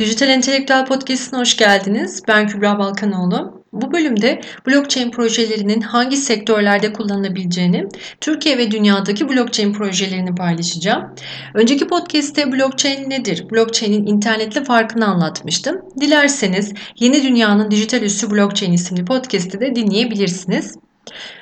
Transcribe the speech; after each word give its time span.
Dijital 0.00 0.28
Entelektüel 0.28 0.86
Podcast'ine 0.86 1.40
hoş 1.40 1.56
geldiniz. 1.56 2.22
Ben 2.28 2.48
Kübra 2.48 2.78
Balkanoğlu. 2.78 3.64
Bu 3.72 3.92
bölümde 3.92 4.40
blockchain 4.66 5.10
projelerinin 5.10 5.80
hangi 5.80 6.16
sektörlerde 6.16 6.92
kullanılabileceğini, 6.92 7.88
Türkiye 8.20 8.58
ve 8.58 8.70
dünyadaki 8.70 9.28
blockchain 9.28 9.72
projelerini 9.72 10.34
paylaşacağım. 10.34 11.14
Önceki 11.54 11.86
podcast'te 11.86 12.52
blockchain 12.52 13.10
nedir, 13.10 13.50
blockchain'in 13.50 14.06
internetle 14.06 14.64
farkını 14.64 15.06
anlatmıştım. 15.06 15.76
Dilerseniz 16.00 16.72
Yeni 16.98 17.22
Dünyanın 17.22 17.70
Dijital 17.70 18.02
Üssü 18.02 18.30
Blockchain 18.30 18.72
isimli 18.72 19.04
podcast'i 19.04 19.60
de 19.60 19.74
dinleyebilirsiniz. 19.74 20.76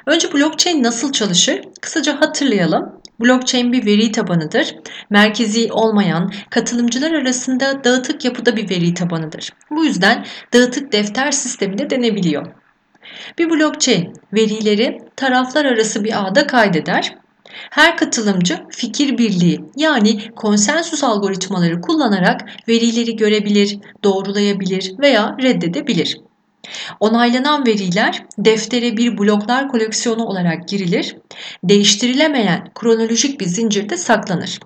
Önce 0.07 0.33
blockchain 0.33 0.83
nasıl 0.83 1.13
çalışır? 1.13 1.61
Kısaca 1.81 2.21
hatırlayalım. 2.21 2.98
Blockchain 3.21 3.73
bir 3.73 3.87
veri 3.87 4.13
tabanıdır. 4.13 4.77
Merkezi 5.11 5.73
olmayan, 5.73 6.33
katılımcılar 6.51 7.13
arasında 7.13 7.85
dağıtık 7.85 8.25
yapıda 8.25 8.57
bir 8.57 8.71
veri 8.71 8.95
tabanıdır. 8.95 9.53
Bu 9.71 9.85
yüzden 9.85 10.25
dağıtık 10.55 10.93
defter 10.93 11.31
sistemi 11.33 11.79
de 11.79 11.91
denebiliyor. 11.91 12.47
Bir 13.39 13.51
blockchain 13.51 14.13
verileri 14.33 14.99
taraflar 15.17 15.65
arası 15.65 16.05
bir 16.05 16.27
ağda 16.27 16.47
kaydeder. 16.47 17.15
Her 17.71 17.97
katılımcı 17.97 18.59
fikir 18.71 19.19
birliği 19.19 19.61
yani 19.77 20.35
konsensus 20.37 21.05
algoritmaları 21.05 21.81
kullanarak 21.81 22.41
verileri 22.69 23.17
görebilir, 23.17 23.79
doğrulayabilir 24.05 24.93
veya 24.99 25.37
reddedebilir. 25.43 26.19
Onaylanan 27.01 27.67
veriler 27.67 28.25
deftere 28.39 28.97
bir 28.97 29.19
bloklar 29.19 29.69
koleksiyonu 29.69 30.25
olarak 30.25 30.69
girilir. 30.69 31.17
Değiştirilemeyen 31.65 32.71
kronolojik 32.75 33.41
bir 33.41 33.47
zincirde 33.47 33.97
saklanır. 33.97 34.61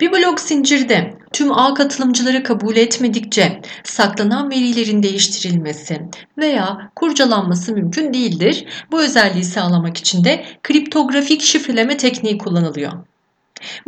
Bir 0.00 0.12
blok 0.12 0.40
zincirde 0.40 1.14
tüm 1.32 1.52
ağ 1.52 1.74
katılımcıları 1.74 2.42
kabul 2.42 2.76
etmedikçe 2.76 3.60
saklanan 3.84 4.50
verilerin 4.50 5.02
değiştirilmesi 5.02 6.00
veya 6.38 6.90
kurcalanması 6.96 7.72
mümkün 7.72 8.14
değildir. 8.14 8.66
Bu 8.92 9.02
özelliği 9.02 9.44
sağlamak 9.44 9.96
için 9.96 10.24
de 10.24 10.44
kriptografik 10.62 11.42
şifreleme 11.42 11.96
tekniği 11.96 12.38
kullanılıyor. 12.38 12.92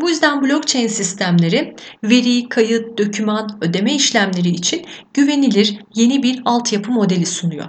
Bu 0.01 0.11
yüzden 0.11 0.43
blockchain 0.43 0.89
sistemleri 0.89 1.77
veri, 2.05 2.49
kayıt, 2.49 2.99
döküman, 2.99 3.59
ödeme 3.61 3.95
işlemleri 3.95 4.49
için 4.49 4.87
güvenilir 5.15 5.79
yeni 5.95 6.23
bir 6.23 6.43
altyapı 6.45 6.91
modeli 6.91 7.27
sunuyor. 7.27 7.67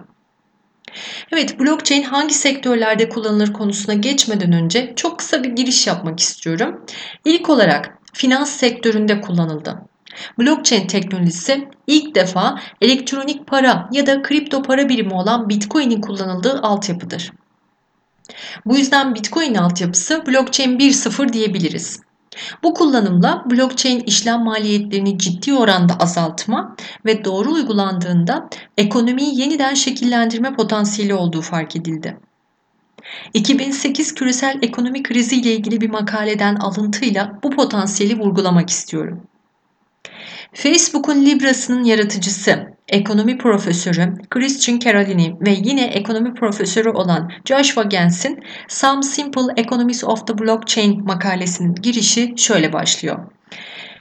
Evet, 1.32 1.60
blockchain 1.60 2.04
hangi 2.04 2.34
sektörlerde 2.34 3.10
kullanılır 3.10 3.54
konusuna 3.54 3.94
geçmeden 3.94 4.54
önce 4.54 4.94
çok 4.96 5.20
kısa 5.20 5.44
bir 5.44 5.50
giriş 5.50 5.88
yapmak 5.88 6.20
istiyorum. 6.20 6.86
İlk 7.26 7.50
olarak 7.50 7.98
finans 8.14 8.50
sektöründe 8.50 9.22
kullanıldı. 9.22 9.90
Blockchain 10.40 10.88
teknolojisi 10.88 11.68
ilk 11.88 12.16
defa 12.16 12.60
elektronik 12.82 13.48
para 13.48 13.90
ya 13.92 14.08
da 14.08 14.22
kripto 14.22 14.62
para 14.62 14.90
birimi 14.90 15.14
olan 15.14 15.50
Bitcoin'in 15.50 16.02
kullanıldığı 16.02 16.60
altyapıdır. 16.62 17.32
Bu 18.66 18.78
yüzden 18.78 19.16
Bitcoin 19.16 19.56
altyapısı 19.56 20.24
blockchain 20.28 20.80
1.0 20.80 21.34
diyebiliriz. 21.34 22.00
Bu 22.64 22.74
kullanımla 22.74 23.44
blockchain 23.52 24.00
işlem 24.00 24.44
maliyetlerini 24.44 25.18
ciddi 25.18 25.54
oranda 25.54 25.94
azaltma 26.00 26.76
ve 27.06 27.26
doğru 27.26 27.52
uygulandığında 27.52 28.50
ekonomiyi 28.78 29.42
yeniden 29.42 29.74
şekillendirme 29.74 30.56
potansiyeli 30.56 31.14
olduğu 31.14 31.42
fark 31.42 31.76
edildi. 31.76 32.18
2008 33.34 34.16
küresel 34.16 34.60
ekonomi 34.62 35.04
krizi 35.04 35.36
ile 35.36 35.54
ilgili 35.54 35.82
bir 35.82 35.90
makaleden 35.90 36.56
alıntıyla 36.56 37.40
bu 37.44 37.50
potansiyeli 37.50 38.20
vurgulamak 38.20 38.70
istiyorum. 38.70 39.24
Facebook'un 40.54 41.26
Libra'sının 41.26 41.84
yaratıcısı, 41.84 42.79
ekonomi 42.90 43.38
profesörü 43.38 44.14
Christian 44.30 44.80
Carolini 44.80 45.36
ve 45.42 45.58
yine 45.64 45.86
ekonomi 45.86 46.34
profesörü 46.34 46.90
olan 46.90 47.32
Joshua 47.46 47.84
Gens'in 47.84 48.44
Some 48.68 49.04
Simple 49.04 49.54
Economics 49.58 50.04
of 50.04 50.28
the 50.28 50.38
Blockchain 50.38 51.06
makalesinin 51.06 51.76
girişi 51.76 52.34
şöyle 52.38 52.74
başlıyor. 52.74 53.20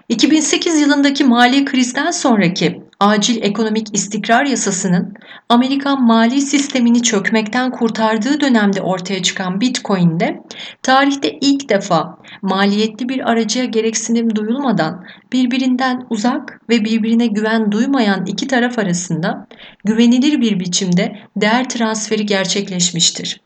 2008 0.08 0.80
yılındaki 0.80 1.24
mali 1.24 1.64
krizden 1.64 2.10
sonraki 2.10 2.87
acil 3.00 3.42
ekonomik 3.42 3.94
istikrar 3.94 4.44
yasasının 4.44 5.14
Amerikan 5.48 6.02
mali 6.02 6.40
sistemini 6.40 7.02
çökmekten 7.02 7.70
kurtardığı 7.70 8.40
dönemde 8.40 8.82
ortaya 8.82 9.22
çıkan 9.22 9.60
Bitcoin'de 9.60 10.42
tarihte 10.82 11.38
ilk 11.40 11.68
defa 11.68 12.18
maliyetli 12.42 13.08
bir 13.08 13.30
aracıya 13.30 13.64
gereksinim 13.64 14.36
duyulmadan 14.36 15.04
birbirinden 15.32 16.06
uzak 16.10 16.60
ve 16.68 16.84
birbirine 16.84 17.26
güven 17.26 17.72
duymayan 17.72 18.26
iki 18.26 18.46
taraf 18.46 18.78
arasında 18.78 19.46
güvenilir 19.84 20.40
bir 20.40 20.60
biçimde 20.60 21.16
değer 21.36 21.68
transferi 21.68 22.26
gerçekleşmiştir. 22.26 23.40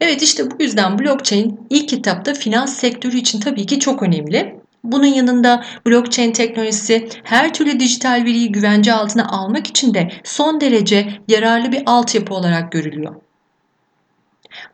Evet 0.00 0.22
işte 0.22 0.50
bu 0.50 0.62
yüzden 0.62 0.98
blockchain 0.98 1.60
ilk 1.70 1.92
etapta 1.92 2.34
finans 2.34 2.76
sektörü 2.76 3.16
için 3.16 3.40
tabii 3.40 3.66
ki 3.66 3.80
çok 3.80 4.02
önemli 4.02 4.59
bunun 4.84 5.06
yanında 5.06 5.64
blockchain 5.86 6.32
teknolojisi 6.32 7.08
her 7.24 7.54
türlü 7.54 7.80
dijital 7.80 8.24
veriyi 8.24 8.52
güvence 8.52 8.92
altına 8.92 9.28
almak 9.28 9.66
için 9.66 9.94
de 9.94 10.08
son 10.24 10.60
derece 10.60 11.08
yararlı 11.28 11.72
bir 11.72 11.82
altyapı 11.86 12.34
olarak 12.34 12.72
görülüyor. 12.72 13.14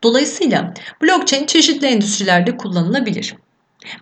Dolayısıyla 0.03 0.73
blockchain 1.01 1.45
çeşitli 1.45 1.87
endüstrilerde 1.87 2.57
kullanılabilir. 2.57 3.35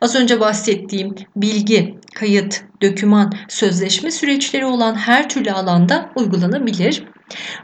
Az 0.01 0.15
önce 0.15 0.39
bahsettiğim 0.39 1.15
bilgi, 1.35 1.95
kayıt, 2.15 2.63
döküman, 2.81 3.33
sözleşme 3.49 4.11
süreçleri 4.11 4.65
olan 4.65 4.95
her 4.95 5.29
türlü 5.29 5.51
alanda 5.51 6.09
uygulanabilir. 6.15 7.03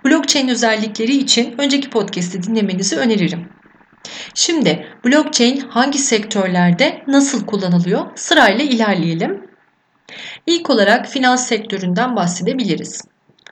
Blockchain 0.06 0.48
özellikleri 0.48 1.16
için 1.18 1.56
önceki 1.58 1.90
podcast'i 1.90 2.44
dinlemenizi 2.44 2.98
öneririm. 2.98 3.50
Şimdi 4.34 4.88
blockchain 5.06 5.60
hangi 5.60 6.00
sektörlerde 6.00 7.04
nasıl 7.08 7.46
kullanılıyor? 7.46 8.06
Sırayla 8.16 8.66
ilerleyelim. 8.66 9.48
İlk 10.48 10.70
olarak 10.70 11.08
finans 11.08 11.48
sektöründen 11.48 12.16
bahsedebiliriz. 12.16 13.02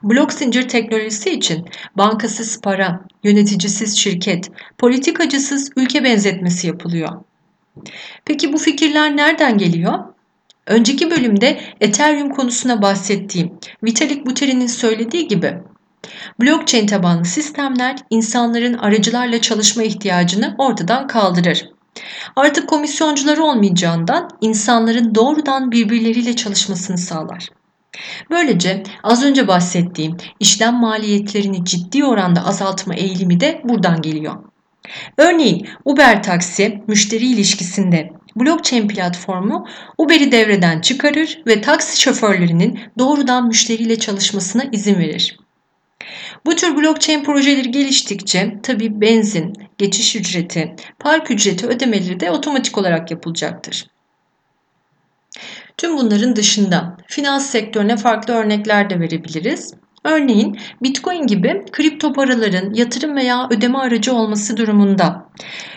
Blok 0.02 0.32
zincir 0.32 0.68
teknolojisi 0.68 1.30
için 1.30 1.68
bankasız 1.96 2.60
para, 2.60 3.00
yöneticisiz 3.24 3.98
şirket, 3.98 4.50
politikacısız 4.78 5.70
ülke 5.76 6.04
benzetmesi 6.04 6.66
yapılıyor. 6.66 7.10
Peki 8.24 8.52
bu 8.52 8.58
fikirler 8.58 9.16
nereden 9.16 9.58
geliyor? 9.58 9.98
Önceki 10.66 11.10
bölümde 11.10 11.60
Ethereum 11.80 12.30
konusuna 12.30 12.82
bahsettiğim 12.82 13.52
Vitalik 13.84 14.26
Buterin'in 14.26 14.66
söylediği 14.66 15.28
gibi 15.28 15.58
Blockchain 16.40 16.86
tabanlı 16.86 17.24
sistemler 17.24 17.96
insanların 18.10 18.74
aracılarla 18.74 19.40
çalışma 19.40 19.82
ihtiyacını 19.82 20.54
ortadan 20.58 21.06
kaldırır. 21.06 21.68
Artık 22.36 22.68
komisyoncuları 22.68 23.42
olmayacağından 23.42 24.28
insanların 24.40 25.14
doğrudan 25.14 25.72
birbirleriyle 25.72 26.36
çalışmasını 26.36 26.98
sağlar. 26.98 27.48
Böylece 28.30 28.82
az 29.02 29.24
önce 29.24 29.48
bahsettiğim 29.48 30.16
işlem 30.40 30.74
maliyetlerini 30.74 31.64
ciddi 31.64 32.04
oranda 32.04 32.46
azaltma 32.46 32.94
eğilimi 32.94 33.40
de 33.40 33.60
buradan 33.64 34.02
geliyor. 34.02 34.34
Örneğin 35.16 35.68
Uber 35.84 36.22
taksi 36.22 36.82
müşteri 36.86 37.26
ilişkisinde 37.26 38.10
blockchain 38.36 38.88
platformu 38.88 39.66
Uber'i 39.98 40.32
devreden 40.32 40.80
çıkarır 40.80 41.42
ve 41.46 41.60
taksi 41.60 42.00
şoförlerinin 42.00 42.80
doğrudan 42.98 43.46
müşteriyle 43.46 43.98
çalışmasına 43.98 44.62
izin 44.72 44.98
verir. 44.98 45.38
Bu 46.46 46.56
tür 46.56 46.76
blockchain 46.76 47.24
projeleri 47.24 47.70
geliştikçe 47.70 48.58
tabi 48.62 49.00
benzin, 49.00 49.52
geçiş 49.78 50.16
ücreti, 50.16 50.76
park 50.98 51.30
ücreti 51.30 51.66
ödemeleri 51.66 52.20
de 52.20 52.30
otomatik 52.30 52.78
olarak 52.78 53.10
yapılacaktır. 53.10 53.86
Tüm 55.76 55.96
bunların 55.98 56.36
dışında 56.36 56.96
finans 57.06 57.50
sektörüne 57.50 57.96
farklı 57.96 58.34
örnekler 58.34 58.90
de 58.90 59.00
verebiliriz. 59.00 59.74
Örneğin 60.04 60.58
Bitcoin 60.82 61.26
gibi 61.26 61.64
kripto 61.72 62.12
paraların 62.12 62.74
yatırım 62.74 63.16
veya 63.16 63.48
ödeme 63.50 63.78
aracı 63.78 64.14
olması 64.14 64.56
durumunda 64.56 65.30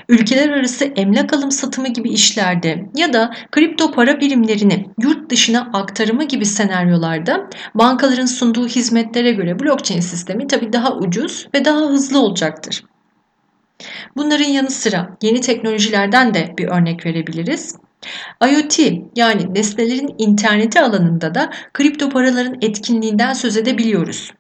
ülkeler 0.10 0.50
arası 0.50 0.86
emlak 0.86 1.34
alım 1.34 1.52
satımı 1.52 1.88
gibi 1.88 2.10
işlerde 2.10 2.86
ya 2.96 3.14
da 3.14 3.34
kripto 3.52 3.92
para 3.92 4.20
birimlerini 4.20 4.90
yurt 5.02 5.30
dışına 5.30 5.70
aktarımı 5.74 6.24
gibi 6.24 6.46
senaryolarda 6.46 7.50
bankaların 7.76 8.26
sunduğu 8.26 8.68
hizmetlere 8.68 9.32
göre 9.32 9.60
blockchain 9.60 10.02
sistemi 10.02 10.48
tabii 10.48 10.74
daha 10.74 10.98
ucuz 10.98 11.48
ve 11.54 11.66
daha 11.66 11.80
hızlı 11.80 12.20
olacaktır. 12.20 12.84
Bunların 14.16 14.50
yanı 14.50 14.70
sıra 14.70 15.18
yeni 15.22 15.42
teknolojilerden 15.42 16.34
de 16.34 16.54
bir 16.58 16.68
örnek 16.68 17.06
verebiliriz. 17.06 17.76
IoT 18.50 18.80
yani 19.16 19.54
nesnelerin 19.54 20.16
interneti 20.18 20.82
alanında 20.82 21.36
da 21.36 21.50
kripto 21.74 22.10
paraların 22.10 22.58
etkinliğinden 22.62 23.34
söz 23.34 23.58
edebiliyoruz. 23.58 24.32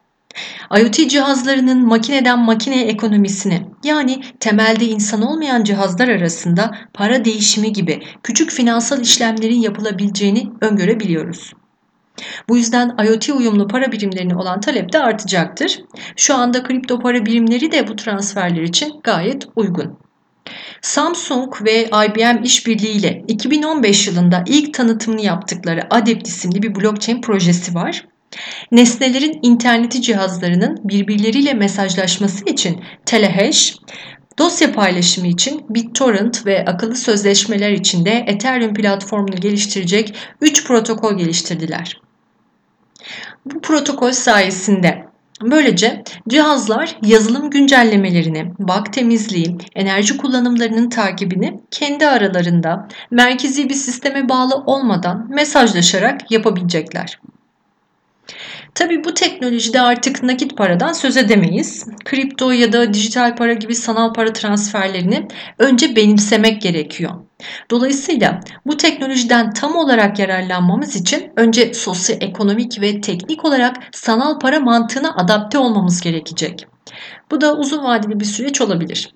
IoT 0.80 1.10
cihazlarının 1.10 1.88
makineden 1.88 2.40
makineye 2.40 2.86
ekonomisini 2.86 3.68
yani 3.84 4.24
temelde 4.40 4.86
insan 4.86 5.22
olmayan 5.22 5.64
cihazlar 5.64 6.08
arasında 6.08 6.78
para 6.94 7.26
değişimi 7.26 7.74
gibi 7.74 8.04
küçük 8.24 8.52
finansal 8.52 9.02
işlemlerin 9.02 9.60
yapılabileceğini 9.60 10.52
öngörebiliyoruz. 10.62 11.54
Bu 12.50 12.58
yüzden 12.58 12.96
IoT 13.06 13.30
uyumlu 13.30 13.68
para 13.68 13.92
birimlerine 13.92 14.36
olan 14.36 14.60
talep 14.60 14.94
de 14.94 15.00
artacaktır. 15.00 15.80
Şu 16.16 16.36
anda 16.36 16.64
kripto 16.64 17.00
para 17.00 17.26
birimleri 17.26 17.72
de 17.72 17.88
bu 17.88 17.96
transferler 17.96 18.62
için 18.62 18.94
gayet 19.04 19.48
uygun. 19.56 19.98
Samsung 20.82 21.66
ve 21.66 21.86
IBM 21.86 22.44
işbirliğiyle 22.44 23.24
2015 23.28 24.08
yılında 24.08 24.44
ilk 24.48 24.74
tanıtımını 24.74 25.22
yaptıkları 25.22 25.88
Adept 25.90 26.28
isimli 26.28 26.62
bir 26.64 26.76
blockchain 26.76 27.22
projesi 27.22 27.76
var. 27.76 28.06
Nesnelerin 28.72 29.40
interneti 29.42 30.02
cihazlarının 30.02 30.80
birbirleriyle 30.84 31.54
mesajlaşması 31.54 32.46
için 32.46 32.84
telehash, 33.06 33.76
dosya 34.40 34.72
paylaşımı 34.72 35.28
için 35.28 35.66
BitTorrent 35.70 36.46
ve 36.46 36.66
akıllı 36.66 36.96
sözleşmeler 36.96 37.72
için 37.72 38.06
de 38.06 38.24
Ethereum 38.28 38.74
platformunu 38.74 39.36
geliştirecek 39.36 40.16
3 40.42 40.68
protokol 40.68 41.18
geliştirdiler. 41.18 42.02
Bu 43.46 43.62
protokol 43.62 44.12
sayesinde 44.12 45.13
Böylece 45.42 46.04
cihazlar 46.30 46.96
yazılım 47.02 47.50
güncellemelerini, 47.50 48.54
bug 48.60 48.94
temizliği, 48.94 49.58
enerji 49.76 50.18
kullanımlarının 50.18 50.90
takibini 50.90 51.62
kendi 51.72 52.08
aralarında 52.08 52.88
merkezi 53.12 53.70
bir 53.70 53.74
sisteme 53.74 54.30
bağlı 54.30 54.56
olmadan 54.56 55.28
mesajlaşarak 55.30 56.32
yapabilecekler. 56.32 57.20
Tabi 58.76 59.04
bu 59.04 59.14
teknolojide 59.14 59.82
artık 59.82 60.24
nakit 60.24 60.58
paradan 60.58 60.94
söz 60.94 61.18
edemeyiz. 61.18 61.88
Kripto 62.06 62.52
ya 62.52 62.74
da 62.74 62.94
dijital 62.94 63.36
para 63.36 63.54
gibi 63.54 63.76
sanal 63.76 64.14
para 64.14 64.34
transferlerini 64.34 65.28
önce 65.60 65.96
benimsemek 65.96 66.62
gerekiyor. 66.62 67.12
Dolayısıyla 67.72 68.40
bu 68.66 68.78
teknolojiden 68.78 69.54
tam 69.54 69.76
olarak 69.76 70.20
yararlanmamız 70.20 70.96
için 70.96 71.32
önce 71.36 71.74
sosyoekonomik 71.74 72.82
ve 72.82 73.02
teknik 73.02 73.46
olarak 73.46 73.76
sanal 73.92 74.40
para 74.40 74.60
mantığına 74.60 75.16
adapte 75.16 75.58
olmamız 75.58 76.02
gerekecek. 76.02 76.68
Bu 77.32 77.42
da 77.42 77.58
uzun 77.58 77.84
vadeli 77.84 78.20
bir 78.20 78.26
süreç 78.26 78.62
olabilir. 78.62 79.14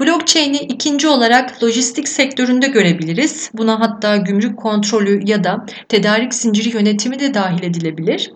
Blockchain'i 0.00 0.56
ikinci 0.56 1.08
olarak 1.08 1.62
lojistik 1.62 2.08
sektöründe 2.08 2.66
görebiliriz. 2.66 3.50
Buna 3.54 3.80
hatta 3.80 4.16
gümrük 4.16 4.58
kontrolü 4.58 5.20
ya 5.24 5.44
da 5.44 5.66
tedarik 5.88 6.34
zinciri 6.34 6.76
yönetimi 6.76 7.18
de 7.18 7.34
dahil 7.34 7.62
edilebilir. 7.62 8.32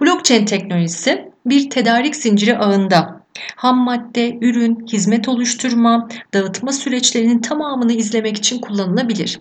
Blockchain 0.00 0.44
teknolojisi 0.44 1.30
bir 1.46 1.70
tedarik 1.70 2.16
zinciri 2.16 2.58
ağında 2.58 3.18
ham 3.56 3.78
madde, 3.78 4.38
ürün, 4.40 4.86
hizmet 4.92 5.28
oluşturma, 5.28 6.08
dağıtma 6.34 6.72
süreçlerinin 6.72 7.38
tamamını 7.38 7.92
izlemek 7.92 8.36
için 8.36 8.60
kullanılabilir. 8.60 9.40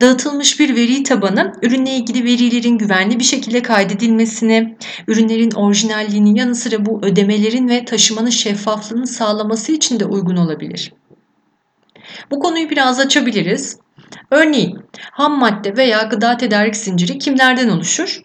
Dağıtılmış 0.00 0.60
bir 0.60 0.76
veri 0.76 1.02
tabanı 1.02 1.52
ürünle 1.62 1.90
ilgili 1.90 2.24
verilerin 2.24 2.78
güvenli 2.78 3.18
bir 3.18 3.24
şekilde 3.24 3.62
kaydedilmesini, 3.62 4.76
ürünlerin 5.08 5.50
orijinalliğinin 5.50 6.34
yanı 6.34 6.54
sıra 6.54 6.86
bu 6.86 7.00
ödemelerin 7.02 7.68
ve 7.68 7.84
taşımanın 7.84 8.30
şeffaflığını 8.30 9.06
sağlaması 9.06 9.72
için 9.72 10.00
de 10.00 10.04
uygun 10.04 10.36
olabilir. 10.36 10.92
Bu 12.30 12.38
konuyu 12.38 12.70
biraz 12.70 13.00
açabiliriz. 13.00 13.78
Örneğin 14.30 14.78
ham 15.10 15.38
madde 15.38 15.76
veya 15.76 16.02
gıda 16.02 16.36
tedarik 16.36 16.76
zinciri 16.76 17.18
kimlerden 17.18 17.68
oluşur? 17.68 18.20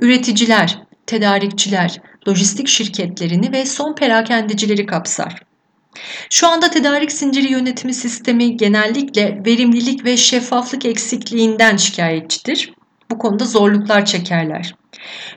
Üreticiler, 0.00 0.78
tedarikçiler, 1.06 2.00
lojistik 2.28 2.68
şirketlerini 2.68 3.52
ve 3.52 3.66
son 3.66 3.94
perakendecileri 3.94 4.86
kapsar. 4.86 5.47
Şu 6.30 6.48
anda 6.48 6.70
tedarik 6.70 7.12
zinciri 7.12 7.52
yönetimi 7.52 7.94
sistemi 7.94 8.56
genellikle 8.56 9.42
verimlilik 9.46 10.04
ve 10.04 10.16
şeffaflık 10.16 10.84
eksikliğinden 10.84 11.76
şikayetçidir. 11.76 12.72
Bu 13.10 13.18
konuda 13.18 13.44
zorluklar 13.44 14.04
çekerler. 14.04 14.74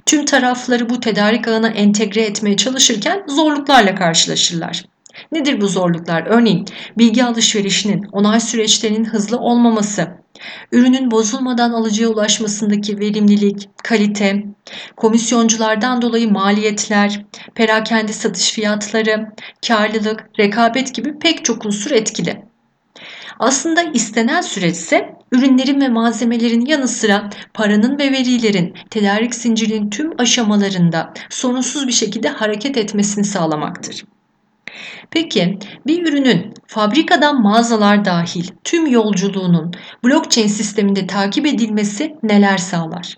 Tüm 0.06 0.25
tarafları 0.25 0.89
bu 0.89 1.00
tedarik 1.00 1.48
ağına 1.48 1.68
entegre 1.68 2.21
etmeye 2.21 2.57
çalışırken 2.57 3.24
zorluklarla 3.27 3.95
karşılaşırlar. 3.95 4.86
Nedir 5.31 5.62
bu 5.62 5.68
zorluklar? 5.68 6.24
Örneğin 6.27 6.65
bilgi 6.98 7.24
alışverişinin, 7.24 8.03
onay 8.12 8.39
süreçlerinin 8.39 9.06
hızlı 9.06 9.38
olmaması, 9.38 10.21
ürünün 10.72 11.12
bozulmadan 11.12 11.72
alıcıya 11.72 12.10
ulaşmasındaki 12.10 13.00
verimlilik, 13.00 13.70
kalite, 13.84 14.44
komisyonculardan 14.96 16.02
dolayı 16.02 16.32
maliyetler, 16.32 17.26
perakende 17.56 18.14
satış 18.14 18.52
fiyatları, 18.52 19.28
karlılık, 19.68 20.30
rekabet 20.40 20.96
gibi 20.96 21.20
pek 21.20 21.46
çok 21.46 21.66
unsur 21.66 21.92
etkili. 21.92 22.52
Aslında 23.40 23.82
istenen 23.82 24.42
süreç 24.42 24.76
ise 24.76 25.16
ürünlerin 25.32 25.82
ve 25.82 25.90
malzemelerin 25.90 26.66
yanı 26.66 26.88
sıra 26.88 27.30
paranın 27.54 28.00
ve 28.00 28.12
verilerin 28.12 28.74
tedarik 28.90 29.36
zincirinin 29.36 29.90
tüm 29.90 30.12
aşamalarında 30.18 31.14
sorunsuz 31.30 31.88
bir 31.88 31.94
şekilde 31.94 32.30
hareket 32.30 32.78
etmesini 32.78 33.24
sağlamaktır. 33.24 34.06
Peki 35.12 35.60
bir 35.88 36.08
ürünün 36.08 36.54
fabrikadan 36.72 37.42
mağazalar 37.42 38.06
dahil 38.06 38.48
tüm 38.64 38.88
yolculuğunun 38.88 39.72
blockchain 40.04 40.48
sisteminde 40.48 41.08
takip 41.08 41.46
edilmesi 41.46 42.16
neler 42.24 42.58
sağlar? 42.58 43.18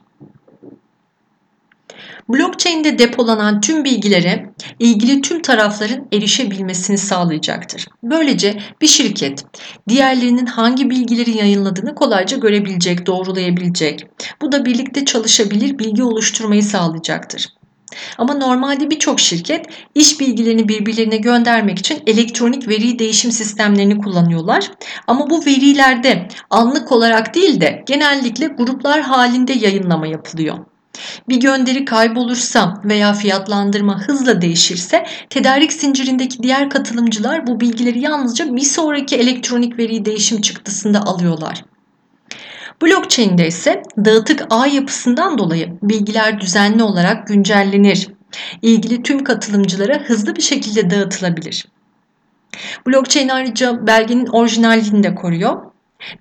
Blockchain'de 2.29 2.99
depolanan 2.99 3.61
tüm 3.61 3.83
bilgilere 3.83 4.49
ilgili 4.79 5.21
tüm 5.21 5.41
tarafların 5.41 6.07
erişebilmesini 6.13 6.97
sağlayacaktır. 6.97 7.85
Böylece 8.03 8.59
bir 8.81 8.87
şirket 8.87 9.45
diğerlerinin 9.89 10.45
hangi 10.45 10.89
bilgileri 10.89 11.37
yayınladığını 11.37 11.95
kolayca 11.95 12.37
görebilecek, 12.37 13.05
doğrulayabilecek. 13.05 14.07
Bu 14.41 14.51
da 14.51 14.65
birlikte 14.65 15.05
çalışabilir 15.05 15.79
bilgi 15.79 16.03
oluşturmayı 16.03 16.63
sağlayacaktır. 16.63 17.47
Ama 18.17 18.33
normalde 18.33 18.89
birçok 18.89 19.19
şirket 19.19 19.65
iş 19.95 20.19
bilgilerini 20.19 20.67
birbirlerine 20.67 21.17
göndermek 21.17 21.79
için 21.79 22.03
elektronik 22.07 22.67
veri 22.67 22.99
değişim 22.99 23.31
sistemlerini 23.31 23.97
kullanıyorlar. 23.97 24.71
Ama 25.07 25.29
bu 25.29 25.45
verilerde 25.45 26.27
anlık 26.49 26.91
olarak 26.91 27.35
değil 27.35 27.61
de 27.61 27.83
genellikle 27.87 28.47
gruplar 28.47 29.01
halinde 29.01 29.53
yayınlama 29.53 30.07
yapılıyor. 30.07 30.57
Bir 31.29 31.37
gönderi 31.39 31.85
kaybolursa 31.85 32.81
veya 32.83 33.13
fiyatlandırma 33.13 34.01
hızla 34.01 34.41
değişirse 34.41 35.05
tedarik 35.29 35.73
zincirindeki 35.73 36.43
diğer 36.43 36.69
katılımcılar 36.69 37.47
bu 37.47 37.59
bilgileri 37.59 37.99
yalnızca 37.99 38.55
bir 38.55 38.61
sonraki 38.61 39.15
elektronik 39.15 39.79
veri 39.79 40.05
değişim 40.05 40.41
çıktısında 40.41 41.01
alıyorlar. 41.01 41.63
Blockchain'de 42.81 43.47
ise 43.47 43.83
dağıtık 43.97 44.45
ağ 44.49 44.67
yapısından 44.67 45.37
dolayı 45.37 45.77
bilgiler 45.83 46.41
düzenli 46.41 46.83
olarak 46.83 47.27
güncellenir. 47.27 48.09
İlgili 48.61 49.03
tüm 49.03 49.23
katılımcılara 49.23 49.99
hızlı 49.99 50.35
bir 50.35 50.41
şekilde 50.41 50.89
dağıtılabilir. 50.89 51.65
Blockchain 52.87 53.29
ayrıca 53.29 53.87
belgenin 53.87 54.25
orijinalliğini 54.25 55.03
de 55.03 55.15
koruyor. 55.15 55.61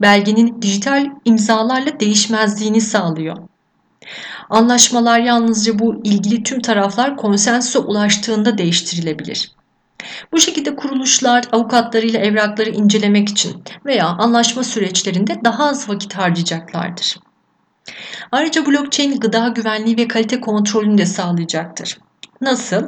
Belgenin 0.01 0.63
dijital 0.63 1.07
imzalarla 1.25 2.01
değişmezliğini 2.01 2.81
sağlıyor. 2.81 3.37
Anlaşmalar 4.51 5.19
yalnızca 5.19 5.79
bu 5.79 6.01
ilgili 6.05 6.43
tüm 6.43 6.61
taraflar 6.61 7.17
konsensüse 7.17 7.79
ulaştığında 7.79 8.59
değiştirilebilir. 8.59 9.53
Bu 10.33 10.41
şekilde 10.41 10.77
kuruluşlar 10.77 11.45
avukatlarıyla 11.53 12.21
evrakları 12.21 12.71
incelemek 12.71 13.29
için 13.29 13.65
veya 13.87 14.07
anlaşma 14.07 14.65
süreçlerinde 14.65 15.41
daha 15.45 15.65
az 15.65 15.89
vakit 15.89 16.15
harcayacaklardır. 16.15 17.17
Ayrıca 18.33 18.67
blockchain 18.67 19.21
gıda 19.21 19.49
güvenliği 19.49 19.97
ve 19.97 20.09
kalite 20.09 20.41
kontrolünü 20.41 20.99
de 20.99 21.07
sağlayacaktır. 21.07 21.99
Nasıl? 22.41 22.85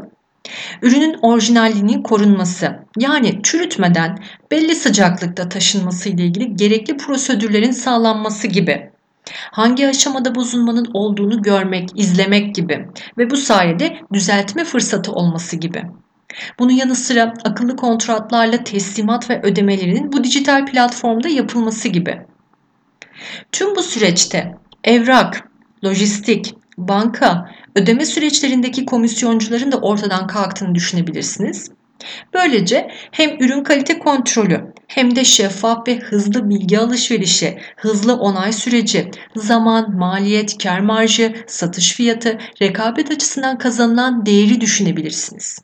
Ürünün 0.82 1.18
orijinalliğinin 1.22 2.02
korunması 2.02 2.78
yani 2.98 3.40
çürütmeden 3.42 4.18
belli 4.50 4.74
sıcaklıkta 4.74 5.48
taşınması 5.48 6.08
ile 6.08 6.24
ilgili 6.24 6.56
gerekli 6.56 6.96
prosedürlerin 6.96 7.70
sağlanması 7.70 8.46
gibi 8.46 8.90
hangi 9.50 9.88
aşamada 9.88 10.34
bozulmanın 10.34 10.90
olduğunu 10.94 11.42
görmek, 11.42 11.88
izlemek 11.94 12.54
gibi 12.54 12.88
ve 13.18 13.30
bu 13.30 13.36
sayede 13.36 13.96
düzeltme 14.12 14.64
fırsatı 14.64 15.12
olması 15.12 15.56
gibi. 15.56 15.82
Bunun 16.58 16.72
yanı 16.72 16.94
sıra 16.94 17.34
akıllı 17.44 17.76
kontratlarla 17.76 18.64
teslimat 18.64 19.30
ve 19.30 19.40
ödemelerinin 19.42 20.12
bu 20.12 20.24
dijital 20.24 20.66
platformda 20.66 21.28
yapılması 21.28 21.88
gibi. 21.88 22.20
Tüm 23.52 23.76
bu 23.76 23.82
süreçte 23.82 24.54
evrak, 24.84 25.48
lojistik, 25.84 26.54
banka, 26.78 27.50
ödeme 27.74 28.06
süreçlerindeki 28.06 28.86
komisyoncuların 28.86 29.72
da 29.72 29.76
ortadan 29.78 30.26
kalktığını 30.26 30.74
düşünebilirsiniz. 30.74 31.70
Böylece 32.34 32.90
hem 33.10 33.30
ürün 33.40 33.64
kalite 33.64 33.98
kontrolü 33.98 34.72
hem 34.86 35.16
de 35.16 35.24
şeffaf 35.24 35.88
ve 35.88 35.98
hızlı 35.98 36.50
bilgi 36.50 36.78
alışverişi, 36.78 37.58
hızlı 37.76 38.14
onay 38.14 38.52
süreci, 38.52 39.10
zaman, 39.36 39.96
maliyet, 39.96 40.58
kar 40.62 40.80
marjı, 40.80 41.34
satış 41.46 41.92
fiyatı, 41.92 42.38
rekabet 42.62 43.10
açısından 43.10 43.58
kazanılan 43.58 44.26
değeri 44.26 44.60
düşünebilirsiniz. 44.60 45.58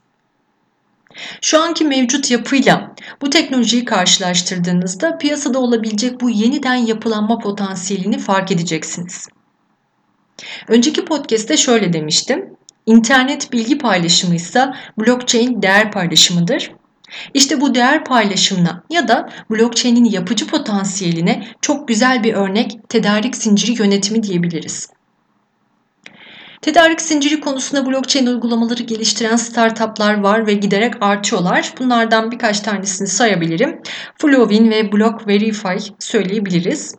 Şu 1.42 1.62
anki 1.62 1.84
mevcut 1.84 2.30
yapıyla 2.30 2.94
bu 3.22 3.30
teknolojiyi 3.30 3.84
karşılaştırdığınızda 3.84 5.18
piyasada 5.18 5.58
olabilecek 5.58 6.20
bu 6.20 6.30
yeniden 6.30 6.74
yapılanma 6.74 7.38
potansiyelini 7.38 8.18
fark 8.18 8.52
edeceksiniz. 8.52 9.28
Önceki 10.68 11.04
podcast'te 11.04 11.56
şöyle 11.56 11.92
demiştim. 11.92 12.56
İnternet 12.86 13.52
bilgi 13.52 13.78
paylaşımı 13.78 14.34
ise 14.34 14.72
blockchain 14.98 15.62
değer 15.62 15.92
paylaşımıdır. 15.92 16.72
İşte 17.34 17.60
bu 17.60 17.74
değer 17.74 18.04
paylaşımına 18.04 18.82
ya 18.90 19.08
da 19.08 19.28
blockchain'in 19.50 20.04
yapıcı 20.04 20.46
potansiyeline 20.46 21.46
çok 21.60 21.88
güzel 21.88 22.24
bir 22.24 22.34
örnek 22.34 22.88
tedarik 22.88 23.36
zinciri 23.36 23.82
yönetimi 23.82 24.22
diyebiliriz. 24.22 24.88
Tedarik 26.62 27.00
zinciri 27.00 27.40
konusunda 27.40 27.86
blockchain 27.86 28.26
uygulamaları 28.26 28.82
geliştiren 28.82 29.36
startuplar 29.36 30.20
var 30.20 30.46
ve 30.46 30.52
giderek 30.52 30.94
artıyorlar. 31.00 31.74
Bunlardan 31.78 32.30
birkaç 32.30 32.60
tanesini 32.60 33.08
sayabilirim. 33.08 33.80
Flowin 34.18 34.70
ve 34.70 34.92
BlockVerify 34.92 35.92
söyleyebiliriz. 35.98 36.94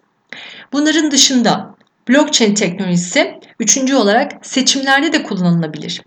Bunların 0.73 1.11
dışında 1.11 1.75
blockchain 2.09 2.53
teknolojisi 2.53 3.39
üçüncü 3.59 3.95
olarak 3.95 4.31
seçimlerde 4.45 5.13
de 5.13 5.23
kullanılabilir. 5.23 6.01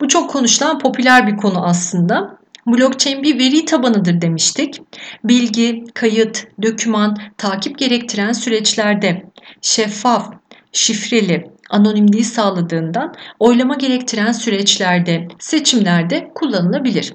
Bu 0.00 0.08
çok 0.08 0.30
konuşulan 0.30 0.78
popüler 0.78 1.26
bir 1.26 1.36
konu 1.36 1.66
aslında. 1.66 2.38
Blockchain 2.66 3.22
bir 3.22 3.38
veri 3.38 3.64
tabanıdır 3.64 4.20
demiştik. 4.20 4.82
Bilgi, 5.24 5.84
kayıt, 5.94 6.46
döküman, 6.62 7.18
takip 7.38 7.78
gerektiren 7.78 8.32
süreçlerde 8.32 9.24
şeffaf, 9.62 10.32
şifreli, 10.74 11.50
anonimliği 11.70 12.24
sağladığından 12.24 13.14
oylama 13.38 13.74
gerektiren 13.74 14.32
süreçlerde, 14.32 15.28
seçimlerde 15.38 16.30
kullanılabilir. 16.34 17.14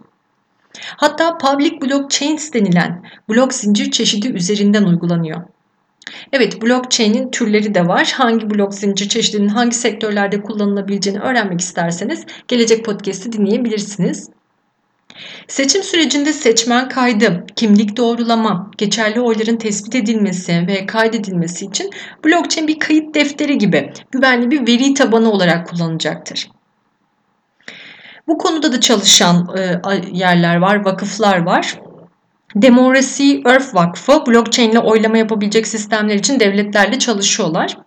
Hatta 0.98 1.38
public 1.38 1.82
blockchains 1.82 2.54
denilen 2.54 3.04
blok 3.30 3.54
zincir 3.54 3.92
çeşidi 3.92 4.28
üzerinden 4.28 4.84
uygulanıyor. 4.84 5.42
Evet, 6.34 6.62
blockchain'in 6.62 7.32
türleri 7.32 7.75
de 7.75 7.88
var. 7.88 8.13
Hangi 8.16 8.50
blok 8.50 8.74
zincir 8.74 9.10
çeşidinin 9.10 9.48
hangi 9.48 9.75
sektörlerde 9.75 10.42
kullanılabileceğini 10.42 11.20
öğrenmek 11.20 11.62
isterseniz 11.62 12.25
gelecek 12.48 12.86
podcast'i 12.86 13.32
dinleyebilirsiniz. 13.32 14.30
Seçim 15.48 15.84
sürecinde 15.84 16.34
seçmen 16.34 16.90
kaydı, 16.90 17.46
kimlik 17.56 17.98
doğrulama, 17.98 18.72
geçerli 18.78 19.22
oyların 19.22 19.58
tespit 19.58 19.96
edilmesi 19.96 20.68
ve 20.68 20.86
kaydedilmesi 20.86 21.66
için 21.66 21.90
blockchain 22.26 22.68
bir 22.68 22.80
kayıt 22.80 23.16
defteri 23.16 23.58
gibi 23.58 23.94
güvenli 24.12 24.52
bir 24.52 24.68
veri 24.68 24.94
tabanı 24.94 25.32
olarak 25.32 25.68
kullanılacaktır. 25.68 26.50
Bu 28.28 28.38
konuda 28.38 28.72
da 28.72 28.80
çalışan 28.80 29.48
e, 29.58 29.82
yerler 30.12 30.56
var, 30.56 30.86
vakıflar 30.86 31.38
var. 31.46 31.80
Democracy 32.56 33.32
Earth 33.46 33.75
Vakfı 33.75 34.25
blockchain 34.27 34.72
ile 34.72 34.79
oylama 34.79 35.18
yapabilecek 35.18 35.68
sistemler 35.68 36.15
için 36.15 36.39
devletlerle 36.39 37.00
çalışıyorlar. 37.00 37.77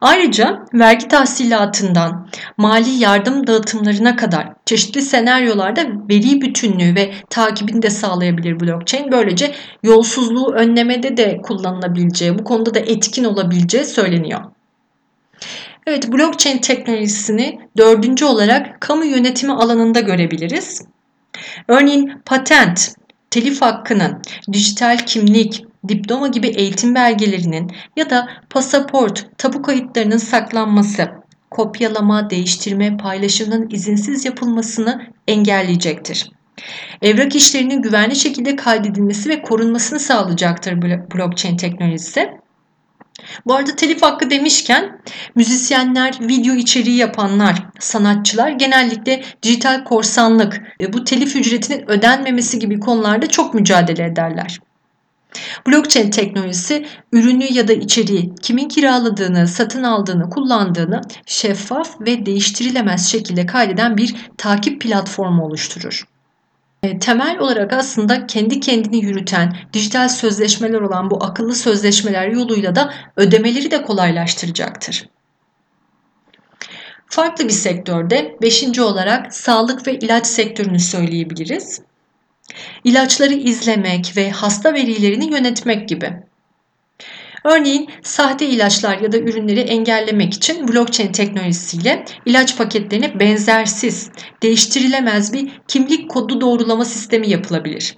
Ayrıca 0.00 0.64
vergi 0.74 1.08
tahsilatından 1.08 2.28
mali 2.56 2.90
yardım 2.90 3.46
dağıtımlarına 3.46 4.16
kadar 4.16 4.52
çeşitli 4.66 5.02
senaryolarda 5.02 5.86
veri 6.10 6.40
bütünlüğü 6.40 6.94
ve 6.94 7.12
takibini 7.30 7.82
de 7.82 7.90
sağlayabilir 7.90 8.60
blockchain. 8.60 9.12
Böylece 9.12 9.54
yolsuzluğu 9.82 10.52
önlemede 10.52 11.16
de 11.16 11.40
kullanılabileceği, 11.42 12.38
bu 12.38 12.44
konuda 12.44 12.74
da 12.74 12.78
etkin 12.78 13.24
olabileceği 13.24 13.84
söyleniyor. 13.84 14.40
Evet, 15.86 16.12
blockchain 16.12 16.58
teknolojisini 16.58 17.58
dördüncü 17.76 18.24
olarak 18.24 18.80
kamu 18.80 19.04
yönetimi 19.04 19.52
alanında 19.52 20.00
görebiliriz. 20.00 20.82
Örneğin 21.68 22.12
patent, 22.24 22.94
telif 23.34 23.62
hakkının, 23.62 24.22
dijital 24.52 24.98
kimlik, 24.98 25.64
diploma 25.88 26.28
gibi 26.28 26.48
eğitim 26.48 26.94
belgelerinin 26.94 27.72
ya 27.96 28.10
da 28.10 28.28
pasaport, 28.50 29.26
tapu 29.38 29.62
kayıtlarının 29.62 30.16
saklanması, 30.16 31.08
kopyalama, 31.50 32.30
değiştirme, 32.30 32.96
paylaşımının 32.96 33.68
izinsiz 33.70 34.24
yapılmasını 34.24 35.06
engelleyecektir. 35.28 36.30
Evrak 37.02 37.36
işlerinin 37.36 37.82
güvenli 37.82 38.16
şekilde 38.16 38.56
kaydedilmesi 38.56 39.28
ve 39.28 39.42
korunmasını 39.42 40.00
sağlayacaktır 40.00 40.82
blockchain 41.14 41.56
teknolojisi. 41.56 42.43
Bu 43.46 43.54
arada 43.54 43.76
telif 43.76 44.02
hakkı 44.02 44.30
demişken 44.30 45.00
müzisyenler, 45.34 46.18
video 46.20 46.54
içeriği 46.54 46.96
yapanlar, 46.96 47.66
sanatçılar 47.80 48.50
genellikle 48.50 49.24
dijital 49.42 49.84
korsanlık 49.84 50.62
ve 50.80 50.92
bu 50.92 51.04
telif 51.04 51.36
ücretinin 51.36 51.90
ödenmemesi 51.90 52.58
gibi 52.58 52.80
konularda 52.80 53.26
çok 53.26 53.54
mücadele 53.54 54.04
ederler. 54.04 54.58
Blockchain 55.66 56.10
teknolojisi 56.10 56.86
ürünü 57.12 57.52
ya 57.52 57.68
da 57.68 57.72
içeriği 57.72 58.34
kimin 58.42 58.68
kiraladığını, 58.68 59.48
satın 59.48 59.82
aldığını, 59.82 60.30
kullandığını 60.30 61.00
şeffaf 61.26 62.00
ve 62.00 62.26
değiştirilemez 62.26 63.10
şekilde 63.10 63.46
kaydeden 63.46 63.96
bir 63.96 64.14
takip 64.38 64.80
platformu 64.80 65.44
oluşturur. 65.44 66.04
E, 66.84 66.98
temel 66.98 67.38
olarak 67.38 67.72
aslında 67.72 68.26
kendi 68.26 68.60
kendini 68.60 69.04
yürüten 69.04 69.56
dijital 69.72 70.08
sözleşmeler 70.08 70.80
olan 70.80 71.10
bu 71.10 71.24
akıllı 71.24 71.54
sözleşmeler 71.54 72.28
yoluyla 72.28 72.74
da 72.74 72.94
ödemeleri 73.16 73.70
de 73.70 73.82
kolaylaştıracaktır. 73.82 75.08
Farklı 77.06 77.44
bir 77.44 77.52
sektörde 77.52 78.36
beşinci 78.42 78.82
olarak 78.82 79.34
sağlık 79.34 79.86
ve 79.86 79.98
ilaç 79.98 80.26
sektörünü 80.26 80.78
söyleyebiliriz. 80.78 81.80
İlaçları 82.84 83.34
izlemek 83.34 84.12
ve 84.16 84.30
hasta 84.30 84.74
verilerini 84.74 85.32
yönetmek 85.32 85.88
gibi. 85.88 86.22
Örneğin 87.44 87.90
sahte 88.02 88.46
ilaçlar 88.46 88.98
ya 88.98 89.12
da 89.12 89.18
ürünleri 89.18 89.60
engellemek 89.60 90.34
için 90.34 90.68
blockchain 90.68 91.12
teknolojisiyle 91.12 92.04
ilaç 92.26 92.56
paketlerine 92.56 93.20
benzersiz, 93.20 94.10
değiştirilemez 94.42 95.32
bir 95.32 95.60
kimlik 95.68 96.10
kodu 96.10 96.40
doğrulama 96.40 96.84
sistemi 96.84 97.30
yapılabilir. 97.30 97.96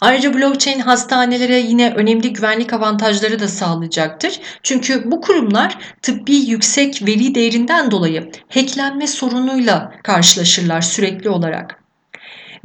Ayrıca 0.00 0.34
blockchain 0.34 0.78
hastanelere 0.78 1.58
yine 1.58 1.94
önemli 1.94 2.32
güvenlik 2.32 2.72
avantajları 2.72 3.40
da 3.40 3.48
sağlayacaktır. 3.48 4.40
Çünkü 4.62 5.10
bu 5.10 5.20
kurumlar 5.20 5.78
tıbbi 6.02 6.36
yüksek 6.36 7.06
veri 7.06 7.34
değerinden 7.34 7.90
dolayı 7.90 8.30
hacklenme 8.48 9.06
sorunuyla 9.06 9.92
karşılaşırlar 10.02 10.80
sürekli 10.80 11.30
olarak. 11.30 11.84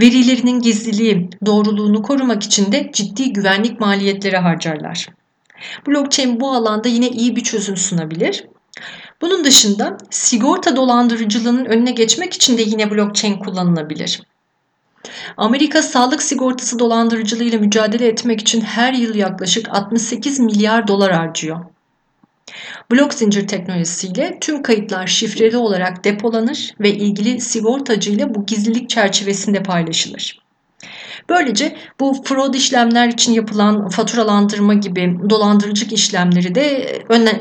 Verilerinin 0.02 0.62
gizliliği, 0.62 1.30
doğruluğunu 1.46 2.02
korumak 2.02 2.44
için 2.44 2.72
de 2.72 2.90
ciddi 2.94 3.34
güvenlik 3.34 3.80
maliyetleri 3.80 4.38
harcarlar. 4.38 5.19
Blockchain 5.88 6.40
bu 6.40 6.52
alanda 6.52 6.88
yine 6.88 7.10
iyi 7.10 7.36
bir 7.36 7.44
çözüm 7.44 7.78
sunabilir. 7.78 8.46
Bunun 9.22 9.44
dışında 9.44 9.98
sigorta 10.10 10.76
dolandırıcılığının 10.76 11.66
önüne 11.66 11.92
geçmek 11.92 12.34
için 12.34 12.58
de 12.58 12.62
yine 12.62 12.92
blockchain 12.92 13.40
kullanılabilir. 13.40 14.22
Amerika 15.38 15.82
sağlık 15.82 16.24
sigortası 16.24 16.80
dolandırıcılığıyla 16.80 17.60
mücadele 17.60 18.08
etmek 18.08 18.42
için 18.42 18.62
her 18.62 18.94
yıl 18.94 19.16
yaklaşık 19.16 19.70
68 19.70 20.40
milyar 20.40 20.88
dolar 20.88 21.12
harcıyor. 21.12 21.66
Blok 22.92 23.14
zincir 23.14 23.48
teknolojisiyle 23.48 24.38
tüm 24.42 24.62
kayıtlar 24.62 25.08
şifreli 25.08 25.58
olarak 25.58 26.04
depolanır 26.04 26.74
ve 26.80 26.94
ilgili 26.94 27.42
sigortacı 27.42 28.12
ile 28.12 28.36
bu 28.36 28.46
gizlilik 28.46 28.90
çerçevesinde 28.90 29.64
paylaşılır. 29.64 30.40
Böylece 31.30 31.76
bu 32.00 32.22
fraud 32.24 32.54
işlemler 32.54 33.08
için 33.08 33.34
yapılan 33.34 33.90
faturalandırma 33.90 34.74
gibi 34.74 35.18
dolandırıcılık 35.30 35.94
işlemleri 35.94 36.56
de 36.56 36.98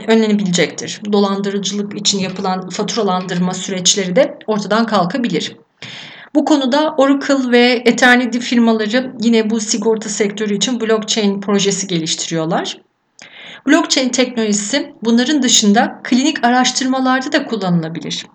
önlenebilecektir. 0.08 1.00
Dolandırıcılık 1.12 2.00
için 2.00 2.18
yapılan 2.18 2.68
faturalandırma 2.68 3.54
süreçleri 3.54 4.16
de 4.16 4.38
ortadan 4.46 4.86
kalkabilir. 4.86 5.56
Bu 6.34 6.44
konuda 6.44 6.94
Oracle 6.98 7.50
ve 7.50 7.82
Eternity 7.84 8.38
firmaları 8.38 9.12
yine 9.22 9.50
bu 9.50 9.60
sigorta 9.60 10.08
sektörü 10.08 10.56
için 10.56 10.80
blockchain 10.80 11.40
projesi 11.40 11.86
geliştiriyorlar. 11.86 12.78
Blockchain 13.66 14.08
teknolojisi 14.08 14.94
bunların 15.04 15.42
dışında 15.42 16.00
klinik 16.04 16.44
araştırmalarda 16.44 17.32
da 17.32 17.44
kullanılabilir. 17.46 18.26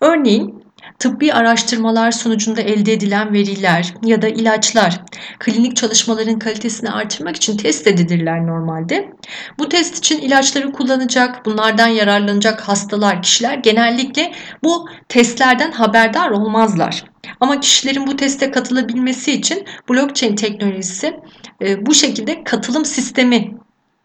Örneğin 0.00 0.65
tıbbi 0.98 1.32
araştırmalar 1.32 2.10
sonucunda 2.10 2.60
elde 2.60 2.92
edilen 2.92 3.32
veriler 3.32 3.94
ya 4.02 4.22
da 4.22 4.28
ilaçlar 4.28 5.00
klinik 5.38 5.76
çalışmaların 5.76 6.38
kalitesini 6.38 6.90
artırmak 6.90 7.36
için 7.36 7.56
test 7.56 7.86
edilirler 7.86 8.46
normalde. 8.46 9.12
Bu 9.58 9.68
test 9.68 9.98
için 9.98 10.18
ilaçları 10.18 10.72
kullanacak, 10.72 11.46
bunlardan 11.46 11.88
yararlanacak 11.88 12.60
hastalar, 12.60 13.22
kişiler 13.22 13.54
genellikle 13.54 14.32
bu 14.64 14.88
testlerden 15.08 15.72
haberdar 15.72 16.30
olmazlar. 16.30 17.04
Ama 17.40 17.60
kişilerin 17.60 18.06
bu 18.06 18.16
teste 18.16 18.50
katılabilmesi 18.50 19.32
için 19.32 19.64
blockchain 19.90 20.36
teknolojisi 20.36 21.20
e, 21.62 21.86
bu 21.86 21.94
şekilde 21.94 22.44
katılım 22.44 22.84
sistemi 22.84 23.55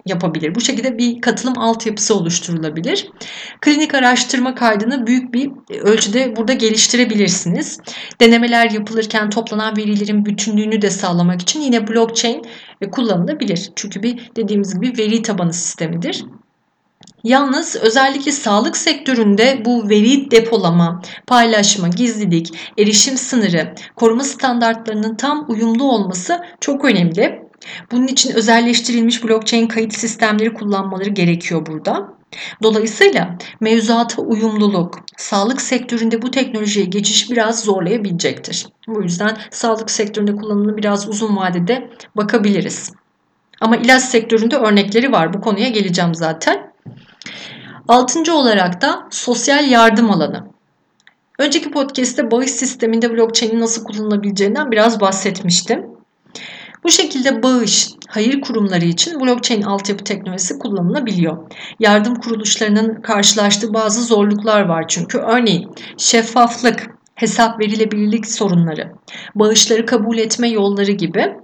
yapabilir. 0.05 0.55
Bu 0.55 0.61
şekilde 0.61 0.97
bir 0.97 1.21
katılım 1.21 1.57
altyapısı 1.57 2.15
oluşturulabilir. 2.15 3.07
Klinik 3.61 3.93
araştırma 3.95 4.55
kaydını 4.55 5.07
büyük 5.07 5.33
bir 5.33 5.51
ölçüde 5.81 6.35
burada 6.35 6.53
geliştirebilirsiniz. 6.53 7.79
Denemeler 8.21 8.71
yapılırken 8.71 9.29
toplanan 9.29 9.77
verilerin 9.77 10.25
bütünlüğünü 10.25 10.81
de 10.81 10.89
sağlamak 10.89 11.41
için 11.41 11.61
yine 11.61 11.87
blockchain 11.87 12.41
kullanılabilir. 12.91 13.71
Çünkü 13.75 14.03
bir 14.03 14.31
dediğimiz 14.35 14.79
gibi 14.79 14.97
veri 14.97 15.21
tabanı 15.21 15.53
sistemidir. 15.53 16.25
Yalnız 17.23 17.75
özellikle 17.75 18.31
sağlık 18.31 18.77
sektöründe 18.77 19.61
bu 19.65 19.89
veri 19.89 20.31
depolama, 20.31 21.01
paylaşma, 21.27 21.87
gizlilik, 21.87 22.53
erişim 22.77 23.17
sınırı, 23.17 23.75
koruma 23.95 24.23
standartlarının 24.23 25.15
tam 25.15 25.45
uyumlu 25.49 25.83
olması 25.83 26.41
çok 26.59 26.85
önemli. 26.85 27.50
Bunun 27.91 28.07
için 28.07 28.33
özelleştirilmiş 28.33 29.23
blockchain 29.23 29.67
kayıt 29.67 29.93
sistemleri 29.93 30.53
kullanmaları 30.53 31.09
gerekiyor 31.09 31.65
burada. 31.65 32.13
Dolayısıyla 32.63 33.37
mevzuata 33.59 34.21
uyumluluk, 34.21 34.99
sağlık 35.17 35.61
sektöründe 35.61 36.21
bu 36.21 36.31
teknolojiye 36.31 36.85
geçiş 36.85 37.31
biraz 37.31 37.63
zorlayabilecektir. 37.63 38.67
Bu 38.87 39.01
yüzden 39.01 39.37
sağlık 39.51 39.91
sektöründe 39.91 40.35
kullanımını 40.35 40.77
biraz 40.77 41.09
uzun 41.09 41.37
vadede 41.37 41.89
bakabiliriz. 42.15 42.91
Ama 43.61 43.77
ilaç 43.77 44.03
sektöründe 44.03 44.55
örnekleri 44.55 45.11
var. 45.11 45.33
Bu 45.33 45.41
konuya 45.41 45.69
geleceğim 45.69 46.15
zaten. 46.15 46.73
Altıncı 47.87 48.35
olarak 48.35 48.81
da 48.81 49.07
sosyal 49.09 49.69
yardım 49.69 50.11
alanı. 50.11 50.47
Önceki 51.39 51.71
podcast'te 51.71 52.31
bağış 52.31 52.51
sisteminde 52.51 53.13
blockchain'in 53.13 53.59
nasıl 53.59 53.83
kullanılabileceğinden 53.83 54.71
biraz 54.71 54.99
bahsetmiştim. 54.99 55.85
Bu 56.83 56.89
şekilde 56.89 57.43
bağış, 57.43 57.89
hayır 58.07 58.41
kurumları 58.41 58.85
için 58.85 59.19
blockchain 59.19 59.61
altyapı 59.61 60.03
teknolojisi 60.03 60.59
kullanılabiliyor. 60.59 61.37
Yardım 61.79 62.15
kuruluşlarının 62.15 63.01
karşılaştığı 63.01 63.73
bazı 63.73 64.03
zorluklar 64.03 64.61
var 64.61 64.87
çünkü. 64.87 65.17
Örneğin 65.17 65.69
şeffaflık, 65.97 66.89
hesap 67.15 67.59
verilebilirlik 67.59 68.27
sorunları, 68.27 68.91
bağışları 69.35 69.85
kabul 69.85 70.17
etme 70.17 70.49
yolları 70.49 70.91
gibi 70.91 71.35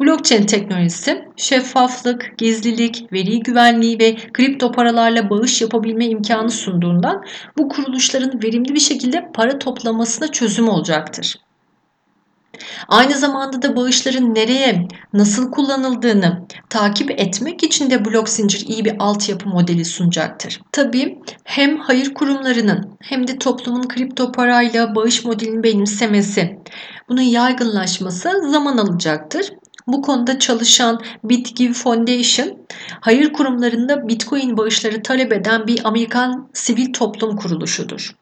Blockchain 0.00 0.46
teknolojisi 0.46 1.24
şeffaflık, 1.36 2.34
gizlilik, 2.38 3.12
veri 3.12 3.40
güvenliği 3.40 3.98
ve 3.98 4.16
kripto 4.32 4.72
paralarla 4.72 5.30
bağış 5.30 5.62
yapabilme 5.62 6.06
imkanı 6.06 6.50
sunduğundan 6.50 7.24
bu 7.58 7.68
kuruluşların 7.68 8.42
verimli 8.42 8.74
bir 8.74 8.80
şekilde 8.80 9.30
para 9.34 9.58
toplamasına 9.58 10.28
çözüm 10.28 10.68
olacaktır. 10.68 11.36
Aynı 12.88 13.14
zamanda 13.14 13.62
da 13.62 13.76
bağışların 13.76 14.34
nereye, 14.34 14.88
nasıl 15.12 15.50
kullanıldığını 15.50 16.46
takip 16.70 17.10
etmek 17.10 17.62
için 17.62 17.90
de 17.90 18.04
blok 18.04 18.28
zincir 18.28 18.66
iyi 18.66 18.84
bir 18.84 18.94
altyapı 18.98 19.48
modeli 19.48 19.84
sunacaktır. 19.84 20.60
Tabii 20.72 21.18
hem 21.44 21.78
hayır 21.78 22.14
kurumlarının 22.14 22.96
hem 23.00 23.28
de 23.28 23.38
toplumun 23.38 23.88
kripto 23.88 24.32
parayla 24.32 24.94
bağış 24.94 25.24
modelini 25.24 25.62
benimsemesi, 25.62 26.58
bunun 27.08 27.22
yaygınlaşması 27.22 28.30
zaman 28.50 28.78
alacaktır. 28.78 29.52
Bu 29.86 30.02
konuda 30.02 30.38
çalışan 30.38 31.00
BitGive 31.24 31.72
Foundation, 31.72 32.58
hayır 33.00 33.32
kurumlarında 33.32 34.08
Bitcoin 34.08 34.56
bağışları 34.56 35.02
talep 35.02 35.32
eden 35.32 35.66
bir 35.66 35.80
Amerikan 35.84 36.48
sivil 36.52 36.92
toplum 36.92 37.36
kuruluşudur. 37.36 38.14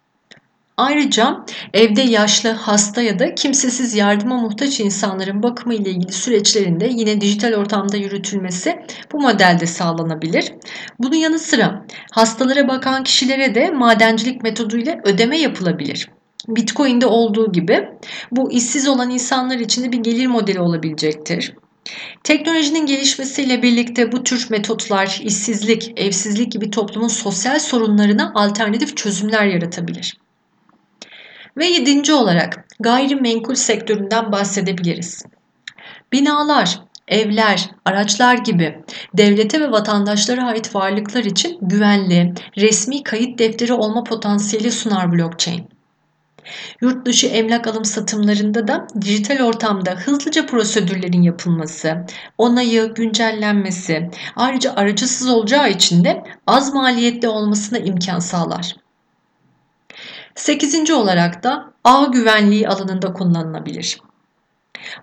Ayrıca 0.76 1.44
evde 1.74 2.02
yaşlı, 2.02 2.50
hasta 2.50 3.02
ya 3.02 3.18
da 3.18 3.34
kimsesiz 3.34 3.94
yardıma 3.94 4.36
muhtaç 4.36 4.80
insanların 4.80 5.42
bakımı 5.42 5.74
ile 5.74 5.90
ilgili 5.90 6.12
süreçlerinde 6.12 6.90
yine 6.92 7.20
dijital 7.20 7.52
ortamda 7.52 7.96
yürütülmesi 7.96 8.76
bu 9.12 9.20
modelde 9.20 9.66
sağlanabilir. 9.66 10.52
Bunun 10.98 11.16
yanı 11.16 11.38
sıra 11.38 11.86
hastalara 12.10 12.68
bakan 12.68 13.04
kişilere 13.04 13.54
de 13.54 13.70
madencilik 13.70 14.42
metoduyla 14.42 15.00
ödeme 15.04 15.38
yapılabilir. 15.38 16.08
Bitcoin'de 16.48 17.06
olduğu 17.06 17.52
gibi 17.52 17.88
bu 18.30 18.52
işsiz 18.52 18.88
olan 18.88 19.10
insanlar 19.10 19.58
için 19.58 19.84
de 19.84 19.92
bir 19.92 19.98
gelir 19.98 20.26
modeli 20.26 20.60
olabilecektir. 20.60 21.54
Teknolojinin 22.24 22.86
gelişmesiyle 22.86 23.62
birlikte 23.62 24.12
bu 24.12 24.22
tür 24.22 24.46
metotlar 24.50 25.20
işsizlik, 25.22 25.92
evsizlik 25.96 26.52
gibi 26.52 26.70
toplumun 26.70 27.08
sosyal 27.08 27.58
sorunlarına 27.58 28.32
alternatif 28.34 28.96
çözümler 28.96 29.46
yaratabilir. 29.46 30.16
Ve 31.56 31.66
yedinci 31.66 32.12
olarak 32.12 32.64
gayrimenkul 32.80 33.54
sektöründen 33.54 34.32
bahsedebiliriz. 34.32 35.24
Binalar, 36.12 36.80
evler, 37.08 37.70
araçlar 37.84 38.34
gibi 38.34 38.84
devlete 39.14 39.60
ve 39.60 39.70
vatandaşlara 39.70 40.46
ait 40.46 40.74
varlıklar 40.74 41.24
için 41.24 41.58
güvenli, 41.62 42.34
resmi 42.56 43.02
kayıt 43.02 43.38
defteri 43.38 43.72
olma 43.72 44.04
potansiyeli 44.04 44.72
sunar 44.72 45.12
blockchain. 45.12 45.68
Yurt 46.80 47.06
dışı 47.06 47.26
emlak 47.26 47.66
alım 47.66 47.84
satımlarında 47.84 48.68
da 48.68 48.86
dijital 49.00 49.44
ortamda 49.44 49.90
hızlıca 49.90 50.46
prosedürlerin 50.46 51.22
yapılması, 51.22 52.06
onayı, 52.38 52.94
güncellenmesi, 52.94 54.10
ayrıca 54.36 54.74
aracısız 54.74 55.28
olacağı 55.28 55.70
için 55.70 56.04
de 56.04 56.22
az 56.46 56.74
maliyetli 56.74 57.28
olmasına 57.28 57.78
imkan 57.78 58.18
sağlar. 58.18 58.85
Sekizinci 60.36 60.94
olarak 60.94 61.42
da 61.42 61.72
ağ 61.84 62.04
güvenliği 62.04 62.68
alanında 62.68 63.12
kullanılabilir. 63.12 64.00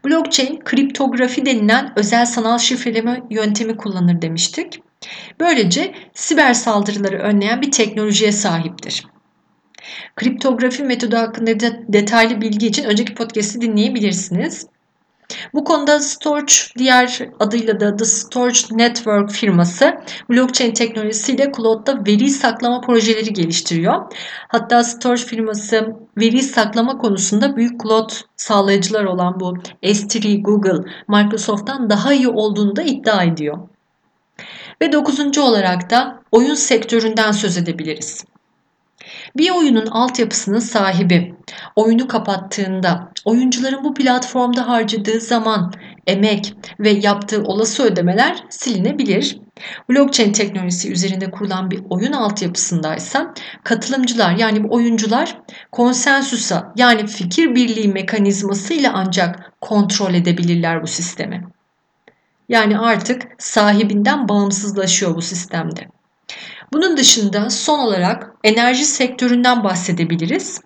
Blockchain 0.06 0.60
kriptografi 0.60 1.46
denilen 1.46 1.94
özel 1.96 2.26
sanal 2.26 2.58
şifreleme 2.58 3.24
yöntemi 3.30 3.78
kullanır 3.78 4.22
demiştik. 4.22 4.80
Böylece 5.40 5.96
siber 6.14 6.54
saldırıları 6.54 7.18
önleyen 7.18 7.62
bir 7.62 7.72
teknolojiye 7.72 8.32
sahiptir. 8.32 9.08
Kriptografi 10.16 10.84
metodu 10.84 11.18
hakkında 11.18 11.60
detaylı 11.94 12.42
bilgi 12.42 12.68
için 12.68 12.84
önceki 12.84 13.16
podcast'i 13.16 13.62
dinleyebilirsiniz. 13.62 14.68
Bu 15.54 15.64
konuda 15.64 16.00
Storch 16.00 16.54
diğer 16.78 17.30
adıyla 17.40 17.80
da 17.80 17.96
The 17.96 18.06
Storch 18.06 18.72
Network 18.72 19.32
firması 19.32 19.94
blockchain 20.30 20.74
teknolojisiyle 20.74 21.52
cloud'da 21.58 22.06
veri 22.08 22.30
saklama 22.30 22.82
projeleri 22.82 23.34
geliştiriyor. 23.34 24.14
Hatta 24.48 24.84
Storch 24.84 25.22
firması 25.22 25.96
veri 26.18 26.42
saklama 26.42 26.98
konusunda 26.98 27.56
büyük 27.56 27.82
cloud 27.84 28.10
sağlayıcılar 28.38 29.04
olan 29.04 29.40
bu 29.40 29.54
S3, 29.84 30.42
Google, 30.42 30.92
Microsoft'tan 31.08 31.90
daha 31.90 32.14
iyi 32.14 32.28
olduğunu 32.28 32.76
da 32.76 32.82
iddia 32.82 33.24
ediyor. 33.24 33.58
Ve 34.82 34.92
dokuzuncu 34.92 35.42
olarak 35.42 35.90
da 35.90 36.20
oyun 36.32 36.56
sektöründen 36.56 37.32
söz 37.32 37.58
edebiliriz. 37.58 38.26
Bir 39.38 39.52
oyunun 39.52 39.86
altyapısının 39.86 40.60
sahibi 40.60 41.36
oyunu 41.76 42.08
kapattığında 42.08 43.12
oyuncuların 43.26 43.84
bu 43.84 43.94
platformda 43.94 44.68
harcadığı 44.68 45.20
zaman, 45.22 45.74
emek 46.08 46.54
ve 46.80 46.90
yaptığı 46.90 47.44
olası 47.44 47.84
ödemeler 47.84 48.44
silinebilir. 48.50 49.38
Blockchain 49.90 50.32
teknolojisi 50.32 50.92
üzerinde 50.92 51.32
kurulan 51.32 51.72
bir 51.72 51.82
oyun 51.90 52.12
altyapısındaysa 52.12 53.34
katılımcılar 53.64 54.36
yani 54.36 54.68
oyuncular 54.70 55.38
konsensüsa 55.72 56.74
yani 56.76 57.08
fikir 57.08 57.56
birliği 57.56 57.88
mekanizması 57.88 58.74
ile 58.74 58.90
ancak 58.90 59.54
kontrol 59.62 60.14
edebilirler 60.14 60.84
bu 60.84 60.88
sistemi. 60.88 61.44
Yani 62.50 62.80
artık 62.80 63.22
sahibinden 63.38 64.30
bağımsızlaşıyor 64.30 65.16
bu 65.16 65.22
sistemde. 65.22 65.88
Bunun 66.74 66.98
dışında 66.98 67.50
son 67.50 67.80
olarak 67.80 68.32
enerji 68.44 68.86
sektöründen 68.86 69.64
bahsedebiliriz. 69.64 70.62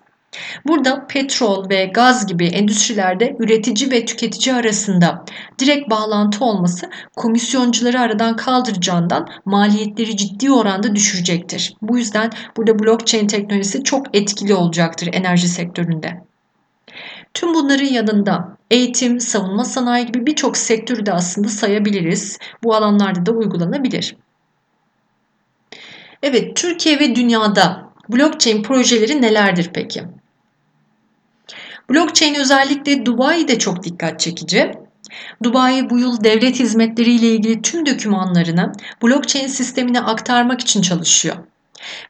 Burada 0.66 1.06
petrol 1.06 1.70
ve 1.70 1.84
gaz 1.84 2.26
gibi 2.26 2.46
endüstrilerde 2.46 3.36
üretici 3.38 3.90
ve 3.90 4.04
tüketici 4.04 4.54
arasında 4.54 5.24
direkt 5.58 5.90
bağlantı 5.90 6.44
olması 6.44 6.90
komisyoncuları 7.16 8.00
aradan 8.00 8.36
kaldıracağından 8.36 9.28
maliyetleri 9.44 10.16
ciddi 10.16 10.52
oranda 10.52 10.94
düşürecektir. 10.94 11.74
Bu 11.82 11.98
yüzden 11.98 12.30
burada 12.56 12.78
blockchain 12.78 13.26
teknolojisi 13.26 13.84
çok 13.84 14.16
etkili 14.16 14.54
olacaktır 14.54 15.08
enerji 15.12 15.48
sektöründe. 15.48 16.22
Tüm 17.34 17.54
bunların 17.54 17.86
yanında 17.86 18.56
eğitim, 18.70 19.20
savunma 19.20 19.64
sanayi 19.64 20.06
gibi 20.06 20.26
birçok 20.26 20.56
sektörü 20.56 21.06
de 21.06 21.12
aslında 21.12 21.48
sayabiliriz. 21.48 22.38
Bu 22.64 22.74
alanlarda 22.74 23.26
da 23.26 23.32
uygulanabilir. 23.32 24.16
Evet, 26.22 26.56
Türkiye 26.56 27.00
ve 27.00 27.16
dünyada 27.16 27.90
blockchain 28.08 28.62
projeleri 28.62 29.22
nelerdir 29.22 29.70
peki? 29.74 30.02
Blockchain 31.90 32.34
özellikle 32.34 33.06
Dubai'de 33.06 33.58
çok 33.58 33.84
dikkat 33.84 34.20
çekici. 34.20 34.72
Dubai 35.42 35.90
bu 35.90 35.98
yıl 35.98 36.24
devlet 36.24 36.60
hizmetleri 36.60 37.10
ile 37.10 37.26
ilgili 37.26 37.62
tüm 37.62 37.86
dokümanlarını 37.86 38.72
blockchain 39.02 39.46
sistemine 39.46 40.00
aktarmak 40.00 40.60
için 40.60 40.82
çalışıyor. 40.82 41.36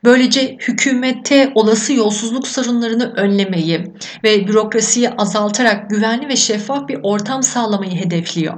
Böylece 0.05 0.57
hükümette 0.61 1.53
olası 1.55 1.93
yolsuzluk 1.93 2.49
sorunlarını 2.49 3.13
önlemeyi 3.17 3.85
ve 4.25 4.49
bürokrasiyi 4.49 5.11
azaltarak 5.11 5.91
güvenli 5.91 6.29
ve 6.29 6.37
şeffaf 6.37 6.89
bir 6.89 6.99
ortam 7.03 7.43
sağlamayı 7.43 7.93
hedefliyor. 7.93 8.55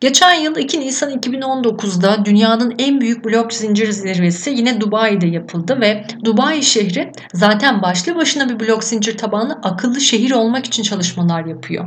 Geçen 0.00 0.34
yıl 0.34 0.56
2 0.56 0.80
Nisan 0.80 1.10
2019'da 1.10 2.24
dünyanın 2.24 2.74
en 2.78 3.00
büyük 3.00 3.24
blok 3.24 3.52
zincir 3.52 3.92
zirvesi 3.92 4.50
yine 4.50 4.80
Dubai'de 4.80 5.26
yapıldı 5.26 5.80
ve 5.80 6.04
Dubai 6.24 6.62
şehri 6.62 7.12
zaten 7.34 7.82
başlı 7.82 8.16
başına 8.16 8.48
bir 8.48 8.60
blok 8.66 8.84
zincir 8.84 9.18
tabanlı 9.18 9.58
akıllı 9.62 10.00
şehir 10.00 10.30
olmak 10.30 10.66
için 10.66 10.82
çalışmalar 10.82 11.44
yapıyor. 11.44 11.84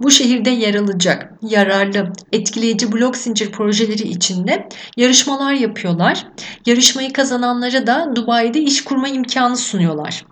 bu 0.00 0.10
şehirde 0.10 0.50
yer 0.50 0.74
alacak 0.74 1.32
yararlı, 1.42 2.12
etkileyici 2.32 2.92
blok 2.92 3.16
zincir 3.16 3.52
projeleri 3.52 4.08
içinde 4.08 4.68
yarışmalar 4.96 5.52
yapıyorlar. 5.52 6.26
Yarışmayı 6.66 7.12
kazananlara 7.12 7.86
da 7.86 8.12
Dubai'de 8.16 8.60
iş 8.60 8.84
kurma 8.84 9.08
imkanı 9.08 9.56
sunuyorlar. 9.56 10.26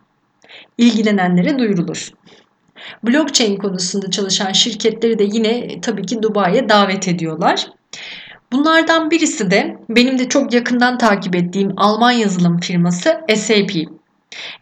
İlgilenenlere 0.78 1.58
duyurulur. 1.58 2.12
Blockchain 3.02 3.56
konusunda 3.56 4.10
çalışan 4.10 4.52
şirketleri 4.52 5.18
de 5.18 5.24
yine 5.24 5.80
tabii 5.80 6.06
ki 6.06 6.22
Dubai'ye 6.22 6.68
davet 6.68 7.08
ediyorlar. 7.08 7.66
Bunlardan 8.52 9.10
birisi 9.10 9.50
de 9.50 9.76
benim 9.88 10.18
de 10.18 10.28
çok 10.28 10.52
yakından 10.52 10.98
takip 10.98 11.36
ettiğim 11.36 11.72
Alman 11.76 12.12
yazılım 12.12 12.60
firması 12.60 13.20
SAP. 13.36 13.70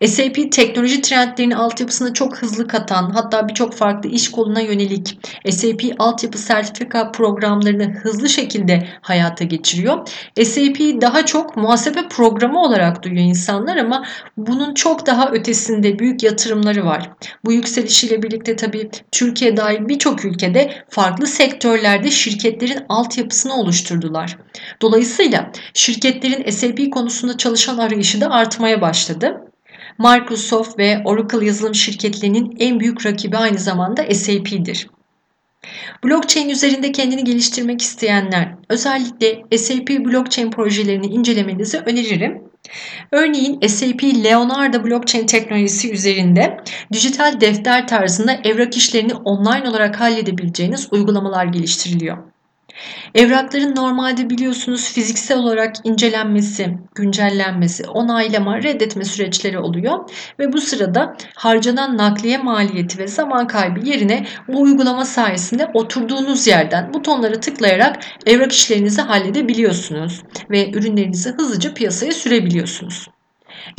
SAP 0.07 0.53
teknoloji 0.53 1.03
trendlerinin 1.03 1.55
altyapısına 1.55 2.13
çok 2.13 2.37
hızlı 2.37 2.67
katan 2.67 3.11
hatta 3.11 3.49
birçok 3.49 3.75
farklı 3.75 4.11
iş 4.11 4.31
koluna 4.31 4.61
yönelik 4.61 5.19
SAP 5.51 5.83
altyapı 5.99 6.39
sertifika 6.39 7.13
programlarını 7.13 7.85
hızlı 7.85 8.29
şekilde 8.29 8.89
hayata 9.01 9.45
geçiriyor. 9.45 10.09
SAP 10.43 10.79
daha 10.79 11.27
çok 11.27 11.57
muhasebe 11.57 12.09
programı 12.09 12.63
olarak 12.63 13.03
duyuyor 13.03 13.25
insanlar 13.25 13.77
ama 13.77 14.05
bunun 14.37 14.75
çok 14.75 15.07
daha 15.07 15.31
ötesinde 15.31 15.99
büyük 15.99 16.23
yatırımları 16.23 16.85
var. 16.85 17.11
Bu 17.45 17.53
yükselişiyle 17.53 18.23
birlikte 18.23 18.57
tabii 18.57 18.91
Türkiye 19.13 19.57
dahil 19.57 19.89
birçok 19.89 20.25
ülkede 20.25 20.85
farklı 20.89 21.27
sektörlerde 21.27 22.11
şirketlerin 22.11 22.85
altyapısını 22.89 23.55
oluşturdular. 23.55 24.39
Dolayısıyla 24.83 25.53
şirketlerin 25.75 26.51
SAP 26.51 26.93
konusunda 26.93 27.37
çalışan 27.37 27.79
arayışı 27.79 28.21
da 28.21 28.31
artmaya 28.31 28.81
başladı. 28.81 29.41
Microsoft 30.01 30.79
ve 30.79 31.03
Oracle 31.05 31.47
yazılım 31.47 31.75
şirketlerinin 31.75 32.57
en 32.59 32.81
büyük 32.81 33.07
rakibi 33.07 33.37
aynı 33.37 33.59
zamanda 33.59 34.15
SAP'dir. 34.15 34.87
Blockchain 36.05 36.49
üzerinde 36.49 36.93
kendini 36.93 37.25
geliştirmek 37.25 37.83
isteyenler 37.83 38.55
özellikle 38.69 39.59
SAP 39.59 39.89
blockchain 39.89 40.51
projelerini 40.51 41.07
incelemenizi 41.07 41.79
öneririm. 41.79 42.43
Örneğin 43.13 43.67
SAP 43.67 44.05
Leonardo 44.05 44.85
blockchain 44.85 45.27
teknolojisi 45.27 45.93
üzerinde 45.93 46.57
dijital 46.93 47.41
defter 47.41 47.89
tarzında 47.89 48.41
evrak 48.45 48.77
işlerini 48.77 49.15
online 49.15 49.69
olarak 49.69 50.01
halledebileceğiniz 50.01 50.89
uygulamalar 50.93 51.45
geliştiriliyor. 51.45 52.19
Evrakların 53.15 53.77
normalde 53.77 54.31
biliyorsunuz 54.31 54.93
fiziksel 54.93 55.39
olarak 55.39 55.75
incelenmesi, 55.85 56.79
güncellenmesi, 56.95 57.89
onaylama, 57.89 58.63
reddetme 58.63 59.05
süreçleri 59.05 59.59
oluyor 59.59 60.11
ve 60.39 60.53
bu 60.53 60.61
sırada 60.61 61.17
harcanan 61.35 61.97
nakliye 61.97 62.39
maliyeti 62.39 62.99
ve 62.99 63.09
zaman 63.09 63.47
kaybı 63.47 63.87
yerine 63.87 64.27
bu 64.49 64.61
uygulama 64.61 65.05
sayesinde 65.05 65.67
oturduğunuz 65.75 66.47
yerden 66.47 66.95
butonlara 66.95 67.41
tıklayarak 67.41 67.97
evrak 68.27 68.53
işlerinizi 68.53 69.01
halledebiliyorsunuz 69.01 70.23
ve 70.51 70.71
ürünlerinizi 70.71 71.31
hızlıca 71.31 71.75
piyasaya 71.75 72.13
sürebiliyorsunuz. 72.13 73.07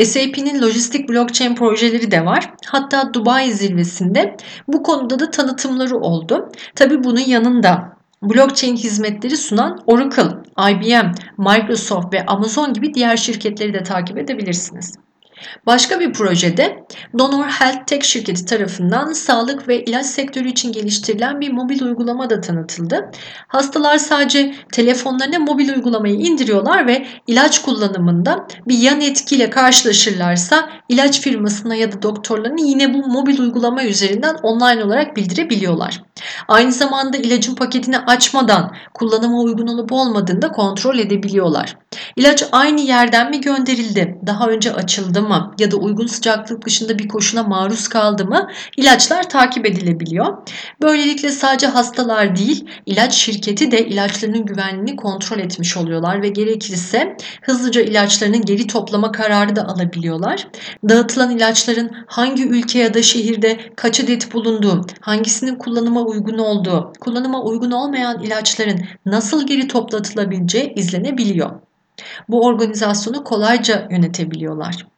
SAP'nin 0.03 0.61
lojistik 0.61 1.09
blockchain 1.09 1.55
projeleri 1.55 2.11
de 2.11 2.25
var. 2.25 2.53
Hatta 2.65 3.13
Dubai 3.13 3.51
zirvesinde 3.51 4.37
bu 4.67 4.83
konuda 4.83 5.19
da 5.19 5.31
tanıtımları 5.31 5.97
oldu. 5.97 6.51
Tabi 6.75 7.03
bunun 7.03 7.19
yanında 7.19 7.90
blockchain 8.23 8.75
hizmetleri 8.75 9.37
sunan 9.37 9.83
Oracle, 9.85 10.31
IBM, 10.71 11.11
Microsoft 11.37 12.13
ve 12.13 12.25
Amazon 12.25 12.73
gibi 12.73 12.93
diğer 12.93 13.17
şirketleri 13.17 13.73
de 13.73 13.83
takip 13.83 14.17
edebilirsiniz. 14.17 14.97
Başka 15.65 15.99
bir 15.99 16.13
projede 16.13 16.85
Donor 17.19 17.45
Health 17.45 17.85
Tech 17.87 18.03
şirketi 18.03 18.45
tarafından 18.45 19.13
sağlık 19.13 19.67
ve 19.67 19.83
ilaç 19.83 20.05
sektörü 20.05 20.49
için 20.49 20.71
geliştirilen 20.71 21.41
bir 21.41 21.51
mobil 21.51 21.81
uygulama 21.81 22.29
da 22.29 22.41
tanıtıldı. 22.41 23.11
Hastalar 23.47 23.97
sadece 23.97 24.55
telefonlarına 24.71 25.39
mobil 25.39 25.69
uygulamayı 25.69 26.15
indiriyorlar 26.15 26.87
ve 26.87 27.05
ilaç 27.27 27.61
kullanımında 27.61 28.47
bir 28.67 28.77
yan 28.77 29.01
etkiyle 29.01 29.49
karşılaşırlarsa 29.49 30.69
ilaç 30.89 31.21
firmasına 31.21 31.75
ya 31.75 31.91
da 31.91 32.01
doktorlarına 32.01 32.61
yine 32.61 32.93
bu 32.93 33.07
mobil 33.07 33.39
uygulama 33.39 33.83
üzerinden 33.83 34.35
online 34.43 34.83
olarak 34.83 35.17
bildirebiliyorlar. 35.17 36.03
Aynı 36.47 36.71
zamanda 36.71 37.17
ilacın 37.17 37.55
paketini 37.55 37.99
açmadan 37.99 38.75
kullanıma 38.93 39.39
uygun 39.39 39.67
olup 39.67 39.91
olmadığını 39.91 40.41
da 40.41 40.51
kontrol 40.51 40.97
edebiliyorlar. 40.97 41.77
İlaç 42.15 42.43
aynı 42.51 42.81
yerden 42.81 43.29
mi 43.29 43.41
gönderildi, 43.41 44.17
daha 44.25 44.47
önce 44.47 44.73
açıldı 44.73 45.21
mı 45.21 45.30
ya 45.59 45.71
da 45.71 45.77
uygun 45.77 46.07
sıcaklık 46.07 46.65
dışında 46.65 46.99
bir 46.99 47.07
koşuna 47.07 47.43
maruz 47.43 47.87
kaldı 47.87 48.25
mı 48.25 48.49
ilaçlar 48.77 49.29
takip 49.29 49.65
edilebiliyor. 49.65 50.37
Böylelikle 50.81 51.31
sadece 51.31 51.67
hastalar 51.67 52.35
değil, 52.35 52.65
ilaç 52.85 53.13
şirketi 53.13 53.71
de 53.71 53.85
ilaçlarının 53.85 54.45
güvenliğini 54.45 54.95
kontrol 54.95 55.39
etmiş 55.39 55.77
oluyorlar 55.77 56.21
ve 56.21 56.29
gerekirse 56.29 57.17
hızlıca 57.41 57.81
ilaçlarının 57.81 58.41
geri 58.41 58.67
toplama 58.67 59.11
kararı 59.11 59.55
da 59.55 59.67
alabiliyorlar. 59.67 60.47
Dağıtılan 60.89 61.37
ilaçların 61.37 61.91
hangi 62.07 62.47
ülke 62.47 62.79
ya 62.79 62.93
da 62.93 63.03
şehirde 63.03 63.59
kaç 63.75 63.99
adet 63.99 64.33
bulunduğu, 64.33 64.85
hangisinin 65.01 65.55
kullanıma 65.55 66.01
uygun 66.01 66.37
olduğu, 66.37 66.93
kullanıma 66.99 67.43
uygun 67.43 67.71
olmayan 67.71 68.23
ilaçların 68.23 68.79
nasıl 69.05 69.47
geri 69.47 69.67
toplatılabileceği 69.67 70.73
izlenebiliyor. 70.73 71.51
Bu 72.29 72.45
organizasyonu 72.45 73.23
kolayca 73.23 73.87
yönetebiliyorlar. 73.91 74.90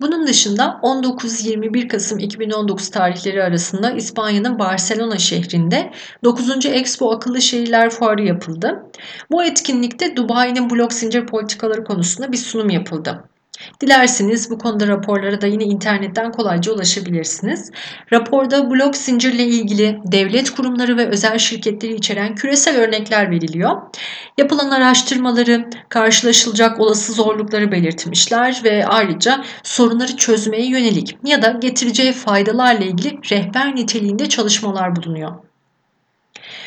Bunun 0.00 0.26
dışında 0.26 0.80
19-21 0.82 1.88
Kasım 1.88 2.18
2019 2.18 2.90
tarihleri 2.90 3.42
arasında 3.42 3.90
İspanya'nın 3.90 4.58
Barcelona 4.58 5.18
şehrinde 5.18 5.92
9. 6.24 6.66
Expo 6.66 7.10
Akıllı 7.10 7.42
Şehirler 7.42 7.90
Fuarı 7.90 8.22
yapıldı. 8.22 8.82
Bu 9.30 9.44
etkinlikte 9.44 10.16
Dubai'nin 10.16 10.70
blok 10.70 10.92
zincir 10.92 11.26
politikaları 11.26 11.84
konusunda 11.84 12.32
bir 12.32 12.36
sunum 12.36 12.70
yapıldı. 12.70 13.29
Dilerseniz 13.80 14.50
bu 14.50 14.58
konuda 14.58 14.88
raporlara 14.88 15.40
da 15.40 15.46
yine 15.46 15.64
internetten 15.64 16.32
kolayca 16.32 16.72
ulaşabilirsiniz. 16.72 17.70
Raporda 18.12 18.70
blok 18.70 18.96
zincirle 18.96 19.44
ilgili 19.44 19.98
devlet 20.04 20.50
kurumları 20.50 20.96
ve 20.96 21.06
özel 21.06 21.38
şirketleri 21.38 21.94
içeren 21.94 22.34
küresel 22.34 22.76
örnekler 22.76 23.30
veriliyor. 23.30 23.82
Yapılan 24.38 24.70
araştırmaları, 24.70 25.70
karşılaşılacak 25.88 26.80
olası 26.80 27.12
zorlukları 27.12 27.72
belirtmişler 27.72 28.60
ve 28.64 28.86
ayrıca 28.86 29.44
sorunları 29.62 30.16
çözmeye 30.16 30.66
yönelik 30.66 31.16
ya 31.24 31.42
da 31.42 31.50
getireceği 31.50 32.12
faydalarla 32.12 32.84
ilgili 32.84 33.18
rehber 33.30 33.76
niteliğinde 33.76 34.28
çalışmalar 34.28 34.96
bulunuyor. 34.96 35.49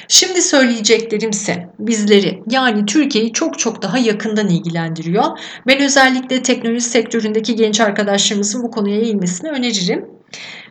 Şimdi 0.08 0.42
söyleyeceklerimse 0.42 1.70
bizleri 1.80 2.44
yani 2.50 2.86
Türkiye'yi 2.86 3.34
çok 3.34 3.60
çok 3.60 3.82
daha 3.82 3.98
yakından 3.98 4.50
ilgilendiriyor. 4.50 5.24
Ben 5.68 5.82
özellikle 5.82 6.42
teknoloji 6.42 6.82
sektöründeki 6.82 7.56
genç 7.56 7.82
arkadaşlarımızın 7.82 8.64
bu 8.64 8.72
konuya 8.72 8.96
eğilmesini 8.96 9.50
öneririm. 9.50 10.06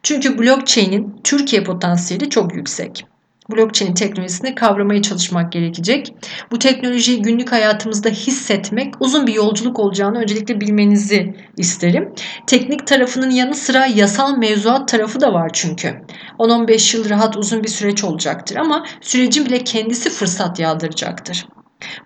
Çünkü 0.03 0.39
blockchain'in 0.39 1.21
Türkiye 1.25 1.65
potansiyeli 1.65 2.31
çok 2.31 2.55
yüksek 2.55 3.05
blockchain 3.51 3.95
teknolojisini 3.95 4.55
kavramaya 4.55 5.03
çalışmak 5.03 5.53
gerekecek. 5.53 6.15
Bu 6.51 6.59
teknolojiyi 6.59 7.23
günlük 7.23 7.53
hayatımızda 7.53 8.09
hissetmek 8.09 8.95
uzun 9.01 9.27
bir 9.27 9.35
yolculuk 9.35 9.79
olacağını 9.79 10.19
öncelikle 10.19 10.61
bilmenizi 10.61 11.35
isterim. 11.57 12.15
Teknik 12.47 12.87
tarafının 12.87 13.31
yanı 13.31 13.55
sıra 13.55 13.87
yasal 13.87 14.37
mevzuat 14.37 14.89
tarafı 14.89 15.21
da 15.21 15.33
var 15.33 15.51
çünkü. 15.53 15.95
10-15 16.39 16.97
yıl 16.97 17.11
rahat 17.11 17.37
uzun 17.37 17.65
bir 17.65 17.69
süreç 17.69 18.05
olacaktır 18.05 18.57
ama 18.57 18.87
sürecin 19.01 19.47
bile 19.47 19.65
kendisi 19.65 20.11
fırsat 20.11 20.59
yağdıracaktır. 20.59 21.47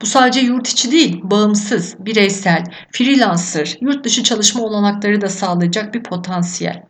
Bu 0.03 0.07
sadece 0.07 0.41
yurt 0.41 0.69
içi 0.69 0.93
değil, 0.93 1.21
bağımsız, 1.23 1.97
bireysel, 1.99 2.65
freelancer, 2.93 3.77
yurt 3.81 4.05
dışı 4.05 4.23
çalışma 4.23 4.63
olanakları 4.63 5.21
da 5.21 5.29
sağlayacak 5.29 5.95
bir 5.95 6.03
potansiyel. 6.03 6.83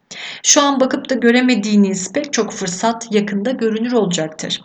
Şu 0.43 0.63
an 0.63 0.81
bakıp 0.81 1.11
da 1.11 1.15
göremediğiniz 1.15 2.13
pek 2.13 2.33
çok 2.33 2.53
fırsat 2.53 3.07
yakında 3.13 3.51
görünür 3.51 3.93
olacaktır. 3.93 4.61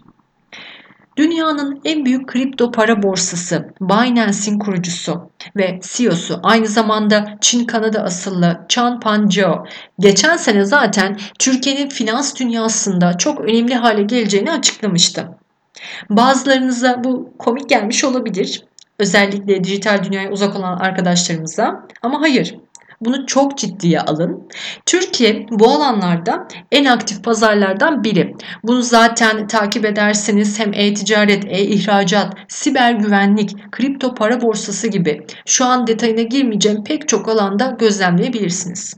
Dünyanın 1.18 1.82
en 1.86 2.06
büyük 2.06 2.28
kripto 2.28 2.72
para 2.72 3.04
borsası 3.04 3.74
Binance'in 3.82 4.60
kurucusu 4.60 5.32
ve 5.58 5.80
CEO'su 5.84 6.40
aynı 6.44 6.68
zamanda 6.68 7.38
Çin-Kanada 7.42 8.04
asıllı 8.04 8.66
Chan 8.70 9.00
Panjiao 9.00 9.66
geçen 10.00 10.38
sene 10.38 10.66
zaten 10.66 11.18
Türkiye'nin 11.40 11.90
finans 11.90 12.36
dünyasında 12.40 13.18
çok 13.18 13.40
önemli 13.42 13.76
hale 13.76 14.04
geleceğini 14.04 14.52
açıklamıştı. 14.52 15.41
Bazılarınıza 16.10 17.04
bu 17.04 17.34
komik 17.40 17.70
gelmiş 17.70 18.04
olabilir. 18.04 18.64
Özellikle 19.00 19.64
dijital 19.64 20.04
dünyaya 20.04 20.32
uzak 20.32 20.56
olan 20.56 20.78
arkadaşlarımıza. 20.78 21.88
Ama 22.02 22.22
hayır. 22.22 22.56
Bunu 23.02 23.26
çok 23.26 23.58
ciddiye 23.58 24.02
alın. 24.02 24.48
Türkiye 24.86 25.46
bu 25.52 25.70
alanlarda 25.70 26.48
en 26.72 26.86
aktif 26.86 27.24
pazarlardan 27.24 28.04
biri. 28.04 28.36
Bunu 28.64 28.82
zaten 28.82 29.48
takip 29.48 29.86
ederseniz 29.86 30.60
hem 30.60 30.74
e-ticaret, 30.74 31.46
e-ihracat, 31.46 32.34
siber 32.48 32.92
güvenlik, 32.92 33.72
kripto 33.72 34.16
para 34.16 34.42
borsası 34.42 34.88
gibi 34.88 35.26
şu 35.46 35.66
an 35.66 35.88
detayına 35.88 36.22
girmeyeceğim 36.22 36.84
pek 36.84 37.08
çok 37.08 37.30
alanda 37.30 37.76
gözlemleyebilirsiniz. 37.80 38.98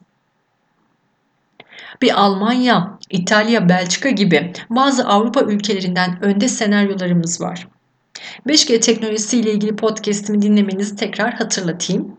Bir 2.02 2.22
Almanya, 2.22 3.00
İtalya, 3.10 3.70
Belçika 3.70 4.10
gibi 4.10 4.54
bazı 4.70 5.08
Avrupa 5.08 5.42
ülkelerinden 5.42 6.24
önde 6.24 6.48
senaryolarımız 6.48 7.42
var. 7.42 7.68
5G 8.48 8.80
teknolojisi 8.80 9.40
ile 9.40 9.52
ilgili 9.52 9.76
podcast'imi 9.76 10.42
dinlemenizi 10.42 10.96
tekrar 10.96 11.34
hatırlatayım. 11.34 12.18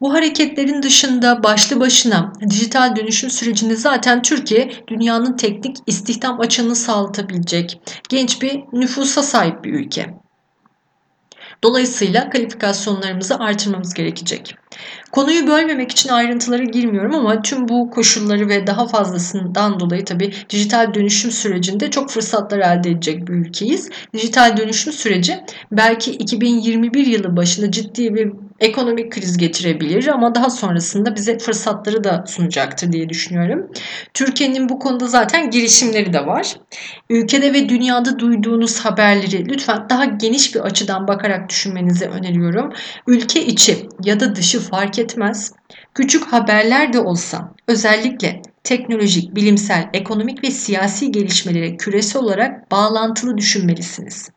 Bu 0.00 0.14
hareketlerin 0.14 0.82
dışında 0.82 1.42
başlı 1.42 1.80
başına 1.80 2.32
dijital 2.50 2.96
dönüşüm 2.96 3.30
sürecinde 3.30 3.76
zaten 3.76 4.22
Türkiye 4.22 4.70
dünyanın 4.88 5.36
teknik 5.36 5.76
istihdam 5.86 6.40
açığını 6.40 6.76
sağlatabilecek 6.76 7.80
genç 8.08 8.42
bir 8.42 8.60
nüfusa 8.72 9.22
sahip 9.22 9.64
bir 9.64 9.72
ülke. 9.72 10.14
Dolayısıyla 11.62 12.30
kalifikasyonlarımızı 12.30 13.38
artırmamız 13.38 13.94
gerekecek. 13.94 14.56
Konuyu 15.12 15.46
bölmemek 15.46 15.90
için 15.90 16.08
ayrıntılara 16.08 16.64
girmiyorum 16.64 17.14
ama 17.14 17.42
tüm 17.42 17.68
bu 17.68 17.90
koşulları 17.90 18.48
ve 18.48 18.66
daha 18.66 18.86
fazlasından 18.86 19.80
dolayı 19.80 20.04
tabii 20.04 20.32
dijital 20.50 20.94
dönüşüm 20.94 21.30
sürecinde 21.30 21.90
çok 21.90 22.10
fırsatlar 22.10 22.58
elde 22.58 22.90
edecek 22.90 23.28
bir 23.28 23.32
ülkeyiz. 23.32 23.90
Dijital 24.14 24.56
dönüşüm 24.56 24.92
süreci 24.92 25.40
belki 25.72 26.10
2021 26.10 27.06
yılı 27.06 27.36
başında 27.36 27.70
ciddi 27.70 28.14
bir 28.14 28.32
ekonomik 28.60 29.12
kriz 29.12 29.36
getirebilir 29.36 30.06
ama 30.06 30.34
daha 30.34 30.50
sonrasında 30.50 31.16
bize 31.16 31.38
fırsatları 31.38 32.04
da 32.04 32.24
sunacaktır 32.26 32.92
diye 32.92 33.08
düşünüyorum. 33.08 33.70
Türkiye'nin 34.14 34.68
bu 34.68 34.78
konuda 34.78 35.06
zaten 35.06 35.50
girişimleri 35.50 36.12
de 36.12 36.26
var. 36.26 36.56
Ülkede 37.10 37.52
ve 37.52 37.68
dünyada 37.68 38.18
duyduğunuz 38.18 38.80
haberleri 38.80 39.48
lütfen 39.48 39.86
daha 39.90 40.04
geniş 40.04 40.54
bir 40.54 40.60
açıdan 40.60 41.08
bakarak 41.08 41.48
düşünmenizi 41.48 42.06
öneriyorum. 42.06 42.72
Ülke 43.06 43.46
içi 43.46 43.88
ya 44.04 44.20
da 44.20 44.36
dışı 44.36 44.60
fark 44.60 44.98
etmez. 44.98 45.52
Küçük 45.94 46.32
haberler 46.32 46.92
de 46.92 47.00
olsa 47.00 47.54
özellikle 47.68 48.42
teknolojik, 48.64 49.34
bilimsel, 49.34 49.90
ekonomik 49.92 50.44
ve 50.44 50.50
siyasi 50.50 51.12
gelişmelere 51.12 51.76
küresel 51.76 52.22
olarak 52.22 52.70
bağlantılı 52.70 53.38
düşünmelisiniz. 53.38 54.35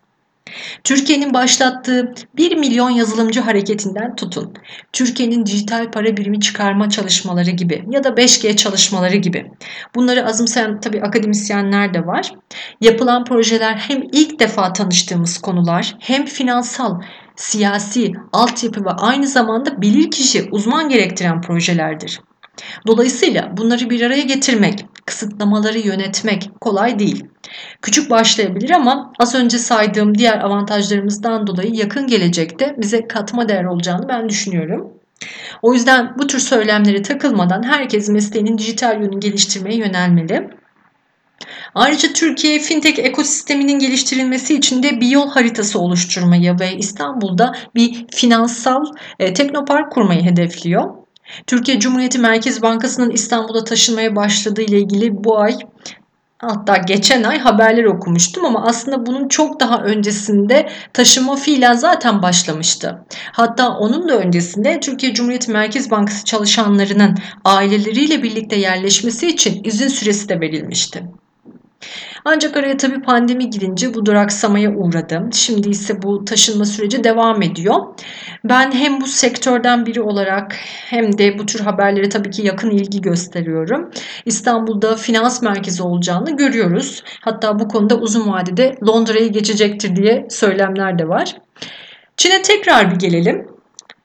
Türkiye'nin 0.83 1.33
başlattığı 1.33 2.13
1 2.37 2.55
milyon 2.55 2.89
yazılımcı 2.89 3.41
hareketinden 3.41 4.15
tutun. 4.15 4.53
Türkiye'nin 4.93 5.45
dijital 5.45 5.91
para 5.91 6.17
birimi 6.17 6.39
çıkarma 6.39 6.89
çalışmaları 6.89 7.51
gibi 7.51 7.85
ya 7.89 8.03
da 8.03 8.09
5G 8.09 8.55
çalışmaları 8.55 9.15
gibi. 9.15 9.51
Bunları 9.95 10.25
azımsayan 10.25 10.79
tabii 10.79 11.01
akademisyenler 11.01 11.93
de 11.93 12.07
var. 12.07 12.33
Yapılan 12.81 13.25
projeler 13.25 13.75
hem 13.75 14.03
ilk 14.11 14.39
defa 14.39 14.73
tanıştığımız 14.73 15.37
konular 15.37 15.95
hem 15.99 16.25
finansal, 16.25 17.01
siyasi, 17.35 18.11
altyapı 18.33 18.85
ve 18.85 18.89
aynı 18.89 19.27
zamanda 19.27 19.81
bilirkişi, 19.81 20.47
uzman 20.51 20.89
gerektiren 20.89 21.41
projelerdir. 21.41 22.19
Dolayısıyla 22.87 23.57
bunları 23.57 23.89
bir 23.89 24.01
araya 24.01 24.21
getirmek, 24.21 24.85
kısıtlamaları 25.05 25.79
yönetmek 25.79 26.49
kolay 26.61 26.99
değil. 26.99 27.25
Küçük 27.81 28.09
başlayabilir 28.09 28.69
ama 28.69 29.13
az 29.19 29.35
önce 29.35 29.57
saydığım 29.57 30.17
diğer 30.17 30.39
avantajlarımızdan 30.39 31.47
dolayı 31.47 31.73
yakın 31.73 32.07
gelecekte 32.07 32.75
bize 32.77 33.07
katma 33.07 33.49
değer 33.49 33.63
olacağını 33.63 34.09
ben 34.09 34.29
düşünüyorum. 34.29 34.93
O 35.61 35.73
yüzden 35.73 36.15
bu 36.19 36.27
tür 36.27 36.39
söylemlere 36.39 37.01
takılmadan 37.01 37.63
herkes 37.63 38.09
mesleğinin 38.09 38.57
dijital 38.57 39.01
yönünü 39.01 39.19
geliştirmeye 39.19 39.77
yönelmeli. 39.77 40.49
Ayrıca 41.75 42.13
Türkiye 42.13 42.59
fintech 42.59 42.99
ekosisteminin 42.99 43.79
geliştirilmesi 43.79 44.55
için 44.55 44.83
de 44.83 45.01
bir 45.01 45.07
yol 45.07 45.29
haritası 45.29 45.79
oluşturmayı 45.79 46.59
ve 46.59 46.77
İstanbul'da 46.77 47.55
bir 47.75 48.05
finansal 48.11 48.85
e, 49.19 49.33
teknopark 49.33 49.91
kurmayı 49.91 50.21
hedefliyor. 50.21 50.98
Türkiye 51.47 51.79
Cumhuriyeti 51.79 52.19
Merkez 52.19 52.61
Bankası'nın 52.61 53.11
İstanbul'a 53.11 53.63
taşınmaya 53.63 54.15
başladığı 54.15 54.61
ile 54.61 54.79
ilgili 54.79 55.23
bu 55.23 55.39
ay 55.39 55.57
hatta 56.39 56.77
geçen 56.77 57.23
ay 57.23 57.39
haberler 57.39 57.83
okumuştum 57.83 58.45
ama 58.45 58.65
aslında 58.65 59.05
bunun 59.05 59.27
çok 59.27 59.59
daha 59.59 59.83
öncesinde 59.83 60.69
taşıma 60.93 61.35
fiilen 61.35 61.73
zaten 61.73 62.21
başlamıştı. 62.21 63.05
Hatta 63.31 63.69
onun 63.69 64.09
da 64.09 64.17
öncesinde 64.17 64.79
Türkiye 64.79 65.13
Cumhuriyeti 65.13 65.51
Merkez 65.51 65.91
Bankası 65.91 66.25
çalışanlarının 66.25 67.17
aileleriyle 67.45 68.23
birlikte 68.23 68.55
yerleşmesi 68.55 69.27
için 69.27 69.63
izin 69.63 69.87
süresi 69.87 70.29
de 70.29 70.39
verilmişti. 70.39 71.03
Ancak 72.25 72.57
araya 72.57 72.77
tabii 72.77 73.01
pandemi 73.01 73.49
girince 73.49 73.93
bu 73.93 74.05
duraksamaya 74.05 74.75
uğradı. 74.75 75.29
Şimdi 75.33 75.69
ise 75.69 76.01
bu 76.01 76.25
taşınma 76.25 76.65
süreci 76.65 77.03
devam 77.03 77.41
ediyor. 77.41 77.75
Ben 78.43 78.71
hem 78.71 79.01
bu 79.01 79.07
sektörden 79.07 79.85
biri 79.85 80.01
olarak 80.01 80.55
hem 80.89 81.17
de 81.17 81.39
bu 81.39 81.45
tür 81.45 81.59
haberlere 81.59 82.09
tabii 82.09 82.29
ki 82.29 82.45
yakın 82.45 82.71
ilgi 82.71 83.01
gösteriyorum. 83.01 83.91
İstanbul'da 84.25 84.95
finans 84.95 85.41
merkezi 85.41 85.83
olacağını 85.83 86.37
görüyoruz. 86.37 87.03
Hatta 87.21 87.59
bu 87.59 87.67
konuda 87.67 87.95
uzun 87.95 88.31
vadede 88.31 88.75
Londra'ya 88.87 89.27
geçecektir 89.27 89.95
diye 89.95 90.27
söylemler 90.29 90.99
de 90.99 91.07
var. 91.07 91.35
Çin'e 92.17 92.41
tekrar 92.41 92.91
bir 92.91 92.95
gelelim. 92.95 93.47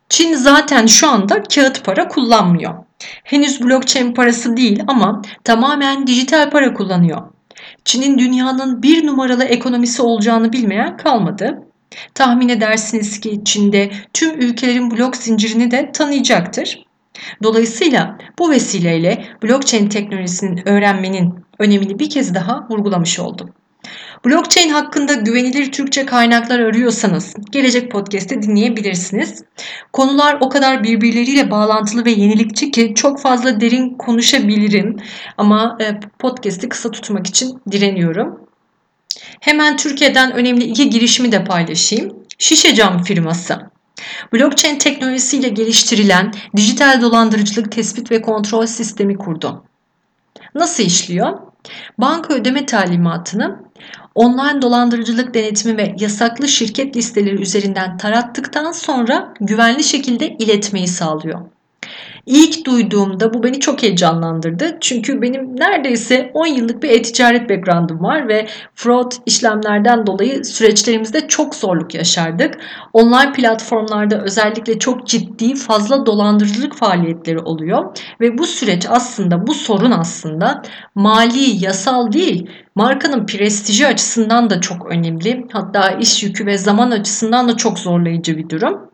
Çin 0.09 0.35
zaten 0.35 0.87
şu 0.87 1.09
anda 1.09 1.43
kağıt 1.43 1.85
para 1.85 2.09
kullanmıyor. 2.09 2.75
Henüz 3.25 3.63
blockchain 3.63 4.15
parası 4.15 4.57
değil 4.57 4.83
ama 4.87 5.23
tamamen 5.45 6.07
dijital 6.07 6.51
para 6.51 6.75
kullanıyor. 6.75 7.34
Çin'in 7.85 8.19
dünyanın 8.19 8.83
bir 8.83 9.07
numaralı 9.07 9.45
ekonomisi 9.45 10.03
olacağını 10.03 10.53
bilmeyen 10.53 10.97
kalmadı. 10.97 11.63
Tahmin 12.15 12.49
edersiniz 12.49 13.21
ki 13.21 13.41
Çin'de 13.45 13.91
tüm 14.13 14.41
ülkelerin 14.41 14.91
blok 14.91 15.17
zincirini 15.17 15.71
de 15.71 15.93
tanıyacaktır. 15.93 16.85
Dolayısıyla 17.43 18.19
bu 18.39 18.51
vesileyle 18.51 19.25
blockchain 19.43 19.89
teknolojisinin 19.89 20.69
öğrenmenin 20.69 21.35
önemini 21.59 21.99
bir 21.99 22.11
kez 22.11 22.35
daha 22.35 22.67
vurgulamış 22.71 23.19
oldum. 23.19 23.51
Blockchain 24.25 24.69
hakkında 24.69 25.15
güvenilir 25.15 25.73
Türkçe 25.73 26.07
kaynaklar 26.07 26.59
arıyorsanız 26.59 27.35
gelecek 27.51 27.91
podcast'te 27.91 28.43
dinleyebilirsiniz. 28.43 29.45
Konular 29.93 30.37
o 30.41 30.49
kadar 30.49 30.85
birbirleriyle 30.85 31.51
bağlantılı 31.51 32.05
ve 32.05 32.11
yenilikçi 32.11 32.71
ki 32.71 32.95
çok 32.95 33.21
fazla 33.21 33.61
derin 33.61 33.95
konuşabilirim 33.95 34.97
ama 35.39 35.79
e, 35.81 36.01
podcast'i 36.19 36.69
kısa 36.69 36.91
tutmak 36.91 37.27
için 37.27 37.61
direniyorum. 37.71 38.41
Hemen 39.41 39.77
Türkiye'den 39.77 40.33
önemli 40.33 40.65
iki 40.65 40.91
girişimi 40.91 41.33
de 41.33 41.45
paylaşayım. 41.45 42.17
Şişe 42.39 42.75
Cam 42.75 43.03
firması. 43.03 43.71
Blockchain 44.33 44.79
teknolojisiyle 44.79 45.49
geliştirilen 45.49 46.33
dijital 46.57 47.01
dolandırıcılık 47.01 47.73
tespit 47.73 48.11
ve 48.11 48.23
kontrol 48.23 48.67
sistemi 48.67 49.19
kurdu. 49.19 49.65
Nasıl 50.55 50.83
işliyor? 50.83 51.39
Banka 51.99 52.35
ödeme 52.35 52.67
talimatını 52.67 53.64
online 54.15 54.63
dolandırıcılık 54.63 55.35
denetimi 55.35 55.77
ve 55.77 55.95
yasaklı 55.99 56.49
şirket 56.49 56.97
listeleri 56.97 57.43
üzerinden 57.43 57.97
tarattıktan 57.97 58.73
sonra 58.73 59.35
güvenli 59.41 59.85
şekilde 59.85 60.29
iletmeyi 60.29 60.89
sağlıyor. 60.89 61.41
İlk 62.27 62.67
duyduğumda 62.67 63.35
bu 63.35 63.43
beni 63.43 63.61
çok 63.61 63.83
heyecanlandırdı. 63.83 64.77
Çünkü 64.81 65.23
benim 65.23 65.57
neredeyse 65.57 66.31
10 66.35 66.47
yıllık 66.47 66.83
bir 66.83 66.91
e-ticaret 66.91 67.51
background'um 67.51 68.03
var 68.03 68.29
ve 68.29 68.47
fraud 68.75 69.13
işlemlerden 69.27 70.07
dolayı 70.07 70.45
süreçlerimizde 70.45 71.29
çok 71.29 71.55
zorluk 71.55 71.95
yaşardık. 71.95 72.59
Online 72.93 73.33
platformlarda 73.33 74.23
özellikle 74.23 74.79
çok 74.79 75.07
ciddi 75.07 75.55
fazla 75.55 76.07
dolandırıcılık 76.07 76.75
faaliyetleri 76.75 77.39
oluyor 77.39 77.97
ve 78.21 78.39
bu 78.39 78.47
süreç 78.47 78.87
aslında 78.89 79.47
bu 79.47 79.55
sorun 79.55 79.91
aslında 79.91 80.63
mali, 80.95 81.65
yasal 81.65 82.13
değil 82.13 82.51
markanın 82.75 83.27
prestiji 83.27 83.87
açısından 83.87 84.51
da 84.51 84.61
çok 84.61 84.87
önemli. 84.87 85.47
Hatta 85.53 85.91
iş 85.91 86.23
yükü 86.23 86.47
ve 86.47 86.59
zaman 86.59 86.91
açısından 86.91 87.49
da 87.49 87.57
çok 87.57 87.79
zorlayıcı 87.79 88.39
bir 88.39 88.49
durum. 88.49 88.91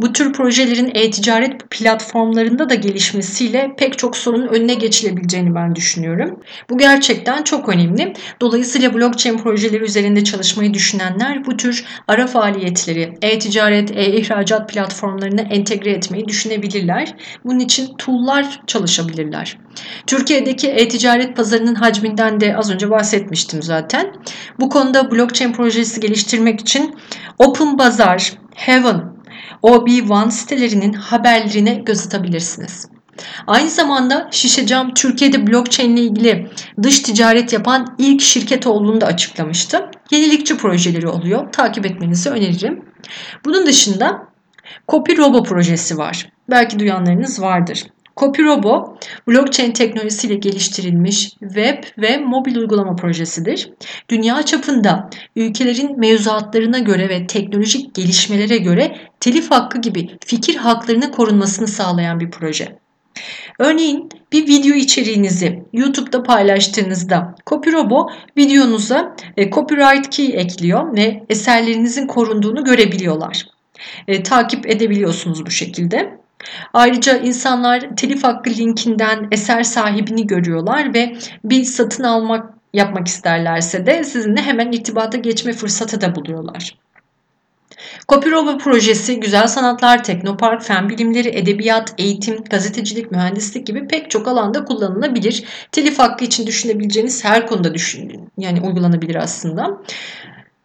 Bu 0.00 0.12
tür 0.12 0.32
projelerin 0.32 0.90
e-ticaret 0.94 1.70
platformlarında 1.70 2.68
da 2.68 2.74
gelişmesiyle 2.74 3.74
pek 3.78 3.98
çok 3.98 4.16
sorunun 4.16 4.48
önüne 4.48 4.74
geçilebileceğini 4.74 5.54
ben 5.54 5.74
düşünüyorum. 5.74 6.40
Bu 6.70 6.78
gerçekten 6.78 7.42
çok 7.42 7.68
önemli. 7.68 8.12
Dolayısıyla 8.40 8.94
blockchain 8.94 9.38
projeleri 9.38 9.84
üzerinde 9.84 10.24
çalışmayı 10.24 10.74
düşünenler 10.74 11.46
bu 11.46 11.56
tür 11.56 11.84
ara 12.08 12.26
faaliyetleri 12.26 13.18
e-ticaret, 13.22 13.90
e-ihracat 13.90 14.72
platformlarına 14.72 15.40
entegre 15.40 15.90
etmeyi 15.90 16.28
düşünebilirler. 16.28 17.14
Bunun 17.44 17.58
için 17.58 17.96
tool'lar 17.96 18.60
çalışabilirler. 18.66 19.58
Türkiye'deki 20.06 20.68
e-ticaret 20.68 21.36
pazarının 21.36 21.74
hacminden 21.74 22.40
de 22.40 22.56
az 22.56 22.70
önce 22.70 22.90
bahsetmiştim 22.90 23.62
zaten. 23.62 24.12
Bu 24.60 24.68
konuda 24.68 25.10
blockchain 25.10 25.52
projesi 25.52 26.00
geliştirmek 26.00 26.60
için 26.60 26.96
Open 27.38 27.78
Bazaar, 27.78 28.32
Heaven, 28.54 29.14
OB1 29.62 30.30
sitelerinin 30.30 30.92
haberlerine 30.92 31.74
göz 31.74 32.06
atabilirsiniz. 32.06 32.88
Aynı 33.46 33.70
zamanda 33.70 34.28
Şişecam 34.30 34.94
Türkiye'de 34.94 35.46
blockchain 35.46 35.96
ile 35.96 36.02
ilgili 36.02 36.50
dış 36.82 37.00
ticaret 37.00 37.52
yapan 37.52 37.94
ilk 37.98 38.20
şirket 38.20 38.66
olduğunu 38.66 39.00
da 39.00 39.06
açıklamıştı. 39.06 39.90
Yenilikçi 40.10 40.56
projeleri 40.56 41.08
oluyor. 41.08 41.52
Takip 41.52 41.86
etmenizi 41.86 42.30
öneririm. 42.30 42.84
Bunun 43.44 43.66
dışında 43.66 44.28
Copy 44.88 45.16
Robo 45.16 45.42
projesi 45.42 45.98
var. 45.98 46.28
Belki 46.50 46.78
duyanlarınız 46.78 47.42
vardır. 47.42 47.84
CopyRobo, 48.16 48.98
blockchain 49.28 49.72
teknolojisiyle 49.72 50.34
geliştirilmiş 50.34 51.30
web 51.30 51.84
ve 51.98 52.18
mobil 52.18 52.56
uygulama 52.56 52.96
projesidir. 52.96 53.70
Dünya 54.08 54.42
çapında 54.42 55.10
ülkelerin 55.36 56.00
mevzuatlarına 56.00 56.78
göre 56.78 57.08
ve 57.08 57.26
teknolojik 57.26 57.94
gelişmelere 57.94 58.56
göre 58.56 58.96
telif 59.20 59.50
hakkı 59.50 59.80
gibi 59.80 60.10
fikir 60.26 60.56
haklarının 60.56 61.10
korunmasını 61.10 61.68
sağlayan 61.68 62.20
bir 62.20 62.30
proje. 62.30 62.78
Örneğin 63.58 64.08
bir 64.32 64.46
video 64.46 64.74
içeriğinizi 64.74 65.62
YouTube'da 65.72 66.22
paylaştığınızda 66.22 67.34
CopyRobo 67.46 68.10
videonuza 68.36 69.16
e, 69.36 69.50
copyright 69.50 70.10
key 70.10 70.26
ekliyor 70.26 70.96
ve 70.96 71.24
eserlerinizin 71.28 72.06
korunduğunu 72.06 72.64
görebiliyorlar. 72.64 73.46
E, 74.08 74.22
takip 74.22 74.66
edebiliyorsunuz 74.66 75.46
bu 75.46 75.50
şekilde. 75.50 76.23
Ayrıca 76.72 77.16
insanlar 77.16 77.96
telif 77.96 78.24
hakkı 78.24 78.50
linkinden 78.50 79.28
eser 79.32 79.62
sahibini 79.62 80.26
görüyorlar 80.26 80.94
ve 80.94 81.16
bir 81.44 81.64
satın 81.64 82.04
almak 82.04 82.54
yapmak 82.72 83.08
isterlerse 83.08 83.86
de 83.86 84.04
sizinle 84.04 84.42
hemen 84.42 84.72
irtibata 84.72 85.18
geçme 85.18 85.52
fırsatı 85.52 86.00
da 86.00 86.14
buluyorlar. 86.16 86.76
Copyrobo 88.08 88.58
projesi 88.58 89.20
güzel 89.20 89.46
sanatlar, 89.46 90.04
teknopark, 90.04 90.62
fen 90.62 90.88
bilimleri, 90.88 91.28
edebiyat, 91.28 91.94
eğitim, 91.98 92.44
gazetecilik, 92.44 93.10
mühendislik 93.10 93.66
gibi 93.66 93.88
pek 93.88 94.10
çok 94.10 94.28
alanda 94.28 94.64
kullanılabilir. 94.64 95.44
Telif 95.72 95.98
hakkı 95.98 96.24
için 96.24 96.46
düşünebileceğiniz 96.46 97.24
her 97.24 97.46
konuda 97.46 97.74
düşün, 97.74 98.30
yani 98.38 98.60
uygulanabilir 98.60 99.14
aslında. 99.14 99.78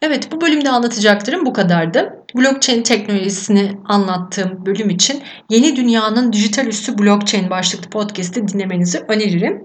Evet 0.02 0.32
bu 0.32 0.42
bölümde 0.42 0.70
anlatacaklarım 0.70 1.46
bu 1.46 1.54
kadardı. 1.54 2.19
Blockchain 2.36 2.84
teknolojisini 2.84 3.72
anlattığım 3.86 4.66
bölüm 4.66 4.90
için 4.90 5.22
Yeni 5.50 5.76
Dünyanın 5.76 6.34
Dijital 6.34 6.68
Üssü 6.68 6.98
Blockchain 6.98 7.50
başlıklı 7.50 7.90
podcast'i 7.90 8.48
dinlemenizi 8.48 9.00
öneririm. 9.08 9.64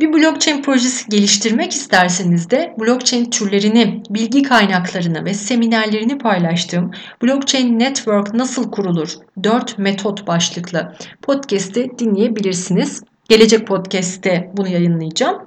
Bir 0.00 0.12
blockchain 0.12 0.62
projesi 0.62 1.08
geliştirmek 1.08 1.72
isterseniz 1.72 2.50
de 2.50 2.74
blockchain 2.80 3.30
türlerini, 3.30 4.02
bilgi 4.10 4.42
kaynaklarını 4.42 5.24
ve 5.24 5.34
seminerlerini 5.34 6.18
paylaştığım 6.18 6.90
Blockchain 7.22 7.78
Network 7.78 8.34
Nasıl 8.34 8.70
Kurulur 8.70 9.14
4 9.42 9.78
Metot 9.78 10.26
başlıklı 10.26 10.94
podcast'i 11.22 11.90
dinleyebilirsiniz. 11.98 13.02
Gelecek 13.28 13.66
podcast'te 13.66 14.50
bunu 14.56 14.68
yayınlayacağım. 14.68 15.38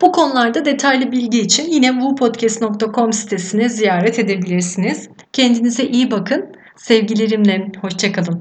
Bu 0.00 0.12
konularda 0.12 0.64
detaylı 0.64 1.12
bilgi 1.12 1.40
için 1.40 1.70
yine 1.70 1.92
wupodcast.com 1.92 3.12
sitesine 3.12 3.68
ziyaret 3.68 4.18
edebilirsiniz. 4.18 5.08
Kendinize 5.36 5.84
iyi 5.84 6.10
bakın. 6.10 6.46
Sevgilerimle 6.76 7.72
hoşçakalın. 7.80 8.40